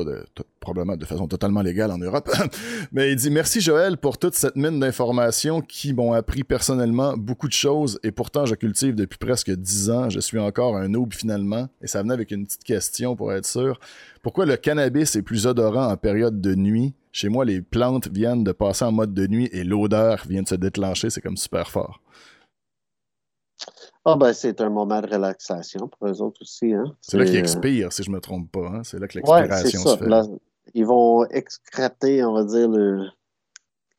[0.59, 2.28] probablement de façon totalement légale en Europe.
[2.92, 7.46] Mais il dit merci Joël pour toute cette mine d'informations qui m'ont appris personnellement beaucoup
[7.46, 10.11] de choses et pourtant je cultive depuis presque dix ans.
[10.11, 13.46] Je suis encore un noob finalement et ça venait avec une petite question pour être
[13.46, 13.78] sûr.
[14.20, 16.94] Pourquoi le cannabis est plus odorant en période de nuit?
[17.12, 20.48] Chez moi, les plantes viennent de passer en mode de nuit et l'odeur vient de
[20.48, 21.11] se déclencher.
[21.11, 22.00] C'est comme super fort.
[24.04, 26.72] Ah ben c'est un moment de relaxation pour eux autres aussi.
[26.72, 26.84] Hein.
[27.00, 28.66] C'est là qu'ils euh, expirent, si je ne me trompe pas.
[28.66, 28.82] Hein.
[28.84, 30.10] C'est là que l'expiration se fait.
[30.74, 33.06] ils vont excréter, on va dire, le,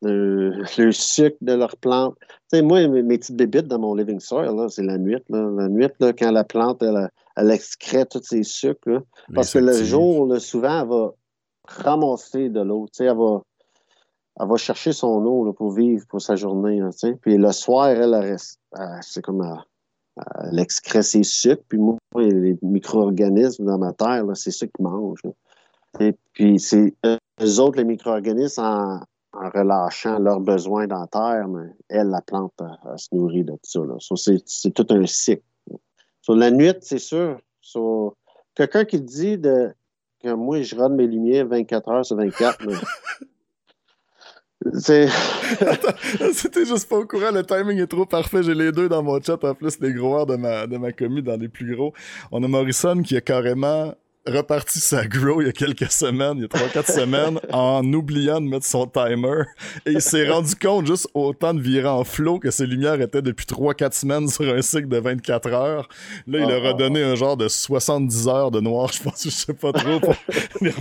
[0.02, 2.16] le, sucre de leur plante.
[2.20, 5.24] Tu sais, moi, mes, petites bébites dans mon living soil, c'est la nuit.
[5.30, 9.02] La nuit, là, quand la plante, elle, elle excrète tous ses sucres.
[9.34, 11.14] parce que le jour, souvent, elle va
[11.66, 12.88] ramasser de l'eau.
[12.88, 13.42] Tu sais, elle va,
[14.40, 16.82] elle va chercher son eau pour vivre pour sa journée.
[17.22, 18.60] puis le soir, elle, reste.
[19.02, 19.64] C'est comme
[20.44, 25.24] elle excrète ses sucres, puis moi, les micro-organismes dans ma terre, c'est ça qu'ils mangent.
[26.00, 29.00] Et puis, c'est eux autres, les micro-organismes, en,
[29.34, 33.88] relâchant leurs besoins dans la terre, mais elle, la plante, elle, se nourrit de tout
[33.98, 34.36] ça.
[34.46, 35.44] c'est tout un cycle.
[36.28, 37.40] La nuit, c'est sûr,
[38.56, 42.74] Quelqu'un qui dit que moi, je run mes lumières 24 heures sur 24, mais...
[46.34, 48.44] C'était juste pas au courant, le timing est trop parfait.
[48.44, 51.22] J'ai les deux dans mon chat, en plus, les gros de ma, de ma commu
[51.22, 51.94] dans les plus gros.
[52.32, 53.94] On a Morrison qui a carrément
[54.26, 58.40] reparti sa grow il y a quelques semaines, il y a 3-4 semaines, en oubliant
[58.40, 59.44] de mettre son timer.
[59.86, 63.02] Et il s'est rendu compte juste au temps de virer en flow que ses lumières
[63.02, 65.90] étaient depuis 3-4 semaines sur un cycle de 24 heures.
[66.28, 69.30] Là, il a ah, redonné un genre de 70 heures de noir, je pense, je
[69.30, 70.16] sais pas trop, pour
[70.62, 70.72] les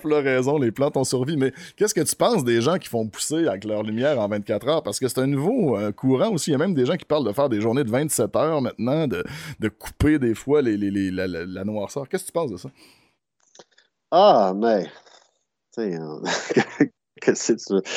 [0.00, 0.58] floraison.
[0.58, 1.38] Les plantes ont survécu.
[1.38, 4.68] Mais qu'est-ce que tu penses des gens qui font pousser avec leur lumière en 24
[4.68, 4.82] heures?
[4.82, 6.50] Parce que c'est un nouveau euh, courant aussi.
[6.50, 8.62] Il y a même des gens qui parlent de faire des journées de 27 heures
[8.62, 9.24] maintenant, de,
[9.58, 12.08] de couper des fois les, les, les la, la noirceur.
[12.08, 12.70] Qu'est-ce que tu penses de ça?
[14.10, 14.84] Ah, mais.
[15.74, 15.98] Tu sais,
[17.20, 17.88] qu'est-ce que tu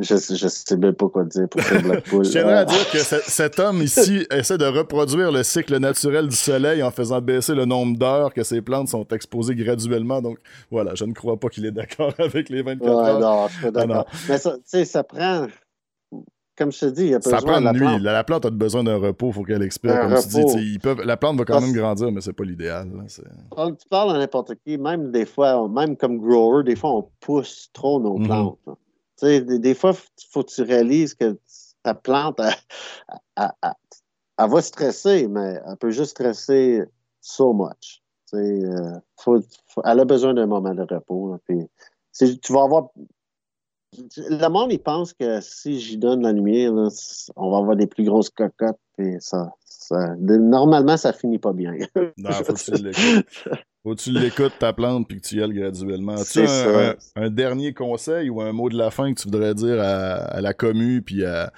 [0.00, 2.24] je, je sais même pas quoi dire pour faire Blackpool.
[2.24, 6.36] je tiendrais à dire que cet homme ici essaie de reproduire le cycle naturel du
[6.36, 10.20] soleil en faisant baisser le nombre d'heures que ces plantes sont exposées graduellement.
[10.20, 10.38] Donc
[10.70, 13.20] voilà, je ne crois pas qu'il est d'accord avec les 24 ouais, heures.
[13.20, 14.06] Non, je suis d'accord.
[14.08, 15.46] Ah, Mais ça, ça prend
[16.58, 17.78] comme je te dis, il y a besoin ça prend de la nuit.
[17.78, 18.02] plante.
[18.02, 20.00] La, plante a besoin d'un repos, il faut qu'elle expire.
[20.00, 22.90] comme tu dis, ils peuvent, la plante va quand même grandir, mais c'est pas l'idéal.
[23.06, 27.70] Tu parles à n'importe qui, même des fois, même comme grower, des fois, on pousse
[27.72, 28.26] trop nos mhm.
[28.26, 28.58] plantes.
[29.22, 31.38] Des, fois, il faut que tu réalises que
[31.82, 32.40] ta plante,
[33.36, 33.46] elle,
[34.36, 36.82] va stresser, mais elle peut juste stresser
[37.20, 38.02] so much.
[38.34, 38.98] Euh,
[39.84, 41.38] elle a besoin d'un moment de repos.
[41.46, 41.68] puis,
[42.12, 42.88] tu vas avoir
[44.16, 46.72] le monde, il pense que si j'y donne la lumière,
[47.36, 48.78] on va avoir des plus grosses cocottes.
[48.98, 49.52] Et ça,
[49.90, 51.72] normalement, ça finit pas bien.
[52.16, 53.48] non, faut que tu l'écoutes.
[53.82, 56.16] Faut que tu l'écoutes, ta plante, puis que tu y ailles graduellement.
[56.30, 59.80] Tu as un, dernier conseil ou un mot de la fin que tu voudrais dire
[59.80, 61.52] à, la commu, puis à,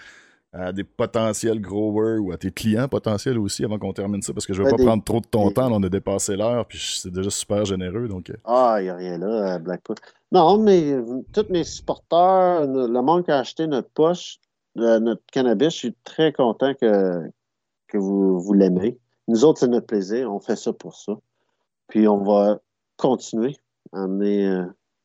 [0.73, 4.53] des potentiels growers ou à tes clients potentiels aussi avant qu'on termine ça parce que
[4.53, 5.71] je ne veux pas prendre trop de ton temps.
[5.71, 8.09] on a dépassé l'heure puis c'est déjà super généreux.
[8.09, 8.31] Donc...
[8.31, 8.37] Euh.
[8.45, 9.97] Ah, il n'y a rien là, Blackpool.
[10.33, 14.39] Non, mais euh, tous mes supporters, le monde qui a acheté notre poche,
[14.79, 17.29] euh, notre cannabis, je suis très content que,
[17.89, 18.99] que vous, vous l'aimez.
[19.27, 20.33] Nous autres, c'est notre plaisir.
[20.33, 21.15] On fait ça pour ça.
[21.89, 22.61] Puis on va
[22.97, 23.57] continuer
[23.93, 24.65] à amener euh,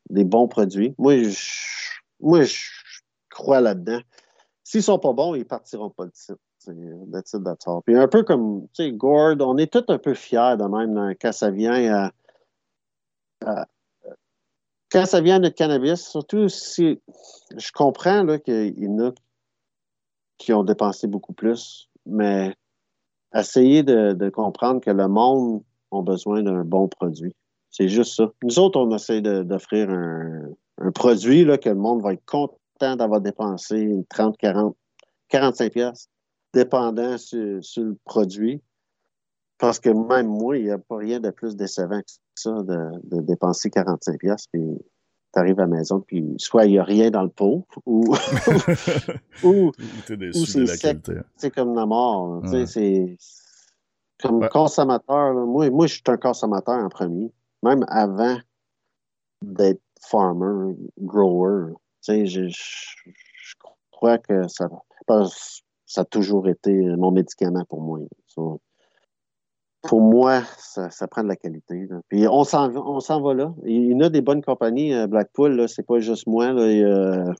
[0.09, 0.93] des bons produits.
[0.97, 2.55] Moi, je, moi, je
[3.29, 4.01] crois là-dedans.
[4.65, 6.39] S'ils sont pas bons, ils partiront pas de site.
[7.13, 7.65] That's it, that's.
[7.85, 11.13] Puis un peu comme, tu sais, Gord, on est tous un peu fiers de même
[11.21, 12.11] quand ça vient
[13.43, 13.67] à
[14.91, 16.99] quand ça vient de cannabis, surtout si
[17.55, 19.11] je comprends qu'il y en a
[20.37, 22.55] qui ont dépensé beaucoup plus, mais
[23.35, 25.61] essayez de, comprendre que le monde
[25.91, 27.35] a besoin d'un bon produit.
[27.69, 28.31] C'est juste ça.
[28.41, 33.21] Nous autres, on essaie d'offrir un, produit là, que le monde va être content d'avoir
[33.21, 34.75] dépensé 30, 40,
[35.29, 36.09] 45 pièces,
[36.53, 38.61] dépendant sur, le produit.
[39.57, 43.21] Parce que même moi, il n'y a pas rien de plus décevant que ça de,
[43.21, 44.61] dépenser 45 pièces puis
[45.33, 48.13] tu arrives à la maison puis soit il n'y a rien dans le pot ou
[49.43, 49.71] ou,
[51.37, 52.43] c'est comme la mort.
[52.65, 53.17] C'est
[54.21, 55.33] comme consommateur.
[55.33, 57.31] moi, moi, je suis un consommateur en premier,
[57.63, 58.37] même avant
[59.41, 61.73] d'être farmer, grower.
[62.07, 63.55] Je, je, je,
[63.91, 64.67] crois que ça,
[65.85, 67.99] ça a toujours été mon médicament pour moi
[69.87, 71.87] pour moi, ça, prend de la qualité.
[72.09, 73.53] Puis on s'en, va là.
[73.65, 74.93] Il y en a des bonnes compagnies.
[74.93, 76.51] Euh, Blackpool, c'est pas juste moi.
[76.51, 77.33] Là,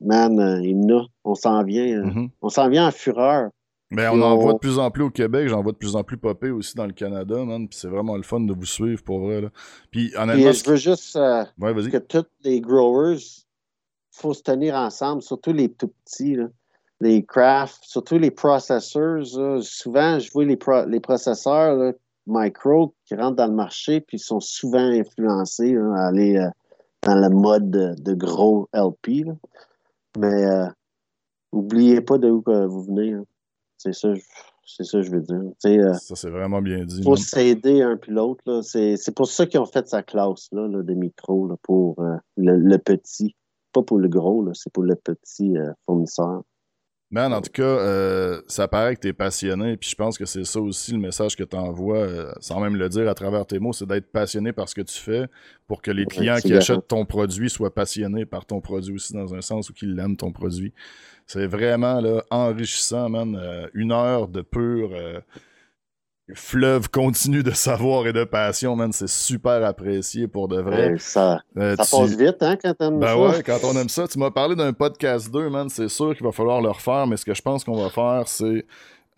[0.00, 1.06] man, euh, il y en a.
[1.24, 1.86] On s'en vient.
[1.86, 2.30] Euh, mm-hmm.
[2.42, 3.50] On s'en vient en fureur.
[3.90, 6.02] Mais on en voit de plus en plus au Québec, j'en vois de plus en
[6.02, 7.68] plus popper aussi dans le Canada, man.
[7.68, 9.42] Puis c'est vraiment le fun de vous suivre pour vrai.
[9.42, 9.48] Là.
[9.90, 10.52] Puis honnêtement.
[10.52, 13.18] je veux juste que tous les growers,
[14.12, 16.36] faut se tenir ensemble, surtout les tout petits.
[16.36, 16.46] Là
[17.02, 19.26] les crafts, surtout les processeurs.
[19.60, 21.94] souvent, je vois les, les processeurs
[22.26, 26.48] micro qui rentrent dans le marché puis sont souvent influencés à aller euh,
[27.02, 29.26] dans le mode de, gros LP.
[30.18, 30.44] Mais
[31.52, 33.14] n'oubliez euh, pas de où vous venez.
[33.78, 34.10] C'est ça,
[34.64, 35.40] c'est ça que je veux dire.
[35.66, 36.98] Euh, ça, c'est vraiment bien dit.
[36.98, 38.60] Il faut s'aider un puis l'autre.
[38.62, 41.96] C'est pour ça qu'ils ont fait sa classe là, des micros pour
[42.36, 43.34] le, petit.
[43.72, 45.54] Pas pour le gros, c'est pour le petit
[45.86, 46.42] fournisseur.
[47.12, 50.24] Man, en tout cas, euh, ça paraît que tu es passionné, puis je pense que
[50.24, 53.44] c'est ça aussi le message que tu envoies, euh, sans même le dire à travers
[53.44, 55.26] tes mots, c'est d'être passionné par ce que tu fais
[55.66, 59.34] pour que les clients qui achètent ton produit soient passionnés par ton produit aussi, dans
[59.34, 60.72] un sens où qu'ils aiment ton produit.
[61.26, 63.38] C'est vraiment là, enrichissant, man.
[63.38, 64.90] Euh, une heure de pur
[66.34, 68.92] fleuve continu de savoir et de passion, man.
[68.92, 70.96] C'est super apprécié pour de vrai.
[70.98, 73.18] ça, euh, ça passe vite, hein, quand t'aimes ben ça.
[73.18, 74.06] ouais, quand on aime ça.
[74.08, 75.68] Tu m'as parlé d'un podcast 2, man.
[75.68, 78.24] C'est sûr qu'il va falloir le refaire, mais ce que je pense qu'on va faire,
[78.26, 78.64] c'est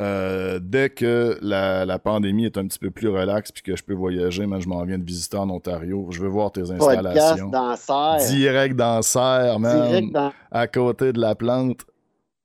[0.01, 3.95] euh, dès que la, pandémie est un petit peu plus relaxe puis que je peux
[3.95, 6.09] voyager, man, je m'en viens de visiter en Ontario.
[6.11, 7.49] Je veux voir tes installations.
[7.49, 9.89] Dans Direct dans Serre, man.
[9.89, 10.33] Direct dans...
[10.51, 11.83] À côté de la plante.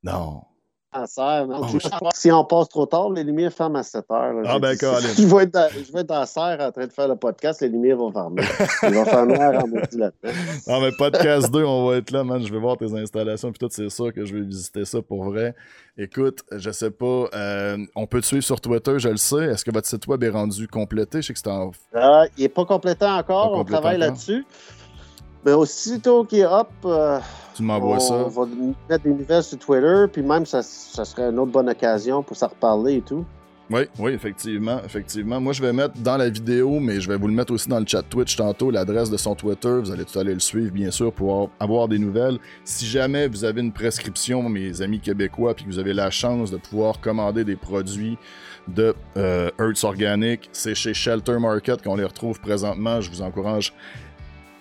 [0.04, 0.44] Non.
[0.92, 1.06] Oh,
[2.16, 4.42] si on passe trop tard, les lumières ferment à 7 heures.
[4.46, 7.16] Ah, ben, je, vais être dans, je vais être serre en train de faire le
[7.16, 8.42] podcast, les lumières vont fermer.
[8.82, 10.34] Ils vont noir en maudit là-dedans.
[10.68, 12.44] Non, mais podcast 2, on va être là, man.
[12.44, 15.26] Je vais voir tes installations, puis tout, c'est sûr que je vais visiter ça pour
[15.26, 15.54] vrai.
[15.96, 19.44] Écoute, je sais pas, euh, on peut te suivre sur Twitter, je le sais.
[19.44, 21.22] Est-ce que votre site web est rendu complété?
[21.22, 21.72] Je sais que c'est en.
[21.94, 24.44] Ah, il n'est pas complété encore, on travaille là-dessus.
[25.46, 27.20] Mais aussitôt qu'il est up, euh,
[27.56, 28.14] tu m'envoies ça.
[28.14, 28.46] On va
[28.90, 32.36] mettre des nouvelles sur Twitter, puis même ça, ça serait une autre bonne occasion pour
[32.36, 33.26] s'en reparler et tout.
[33.72, 35.40] Oui, oui, effectivement, effectivement.
[35.40, 37.80] Moi, je vais mettre dans la vidéo, mais je vais vous le mettre aussi dans
[37.80, 39.80] le chat Twitch tantôt, l'adresse de son Twitter.
[39.80, 42.40] Vous allez tout aller le suivre, bien sûr, pour avoir des nouvelles.
[42.64, 46.50] Si jamais vous avez une prescription, mes amis québécois, puis que vous avez la chance
[46.50, 48.18] de pouvoir commander des produits
[48.68, 53.02] de euh, Earths Organic, c'est chez Shelter Market qu'on les retrouve présentement.
[53.02, 53.74] Je vous encourage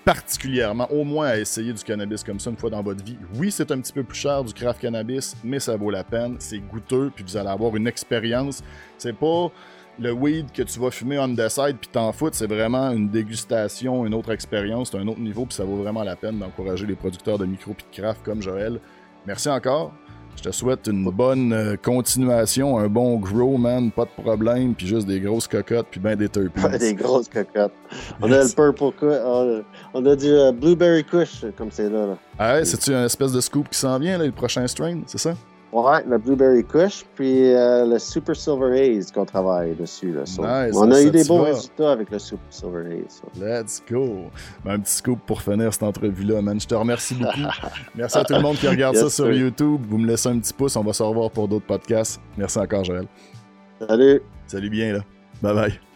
[0.05, 3.19] particulièrement, au moins à essayer du cannabis comme ça une fois dans votre vie.
[3.35, 6.37] Oui, c'est un petit peu plus cher du craft cannabis, mais ça vaut la peine.
[6.39, 8.63] C'est goûteux, puis vous allez avoir une expérience.
[8.97, 9.51] C'est pas
[9.99, 13.09] le weed que tu vas fumer on the side puis t'en foutre, c'est vraiment une
[13.09, 16.87] dégustation, une autre expérience, c'est un autre niveau, puis ça vaut vraiment la peine d'encourager
[16.87, 18.81] les producteurs de micro puis de craft comme Joël.
[19.27, 19.93] Merci encore.
[20.39, 24.87] Je te souhaite une bonne euh, continuation, un bon grow, man, pas de problème, puis
[24.87, 26.77] juste des grosses cocottes, puis ben des terpenes.
[26.79, 27.73] des grosses cocottes.
[28.23, 32.19] On a le purple on, on a du euh, blueberry kush, comme c'est là, là.
[32.39, 35.19] Ah ouais, c'est-tu une espèce de scoop qui s'en vient, là, le prochain strain, c'est
[35.19, 35.35] ça?
[35.71, 40.13] Ouais, le Blueberry Kush, puis euh, le Super Silver Haze qu'on travaille dessus.
[40.13, 40.23] Là,
[40.75, 43.21] on a eu des bons résultats avec le Super Silver Haze.
[43.39, 44.31] Let's go!
[44.65, 46.59] Ben, un petit scoop pour finir cette entrevue-là, man.
[46.59, 47.39] Je te remercie beaucoup.
[47.95, 49.83] Merci à tout le monde qui regarde ça sur YouTube.
[49.89, 52.19] Vous me laissez un petit pouce, on va se revoir pour d'autres podcasts.
[52.39, 53.07] Merci encore, Joël.
[53.87, 54.23] Salut!
[54.47, 55.01] Salut bien, là.
[55.43, 55.88] Bye bye.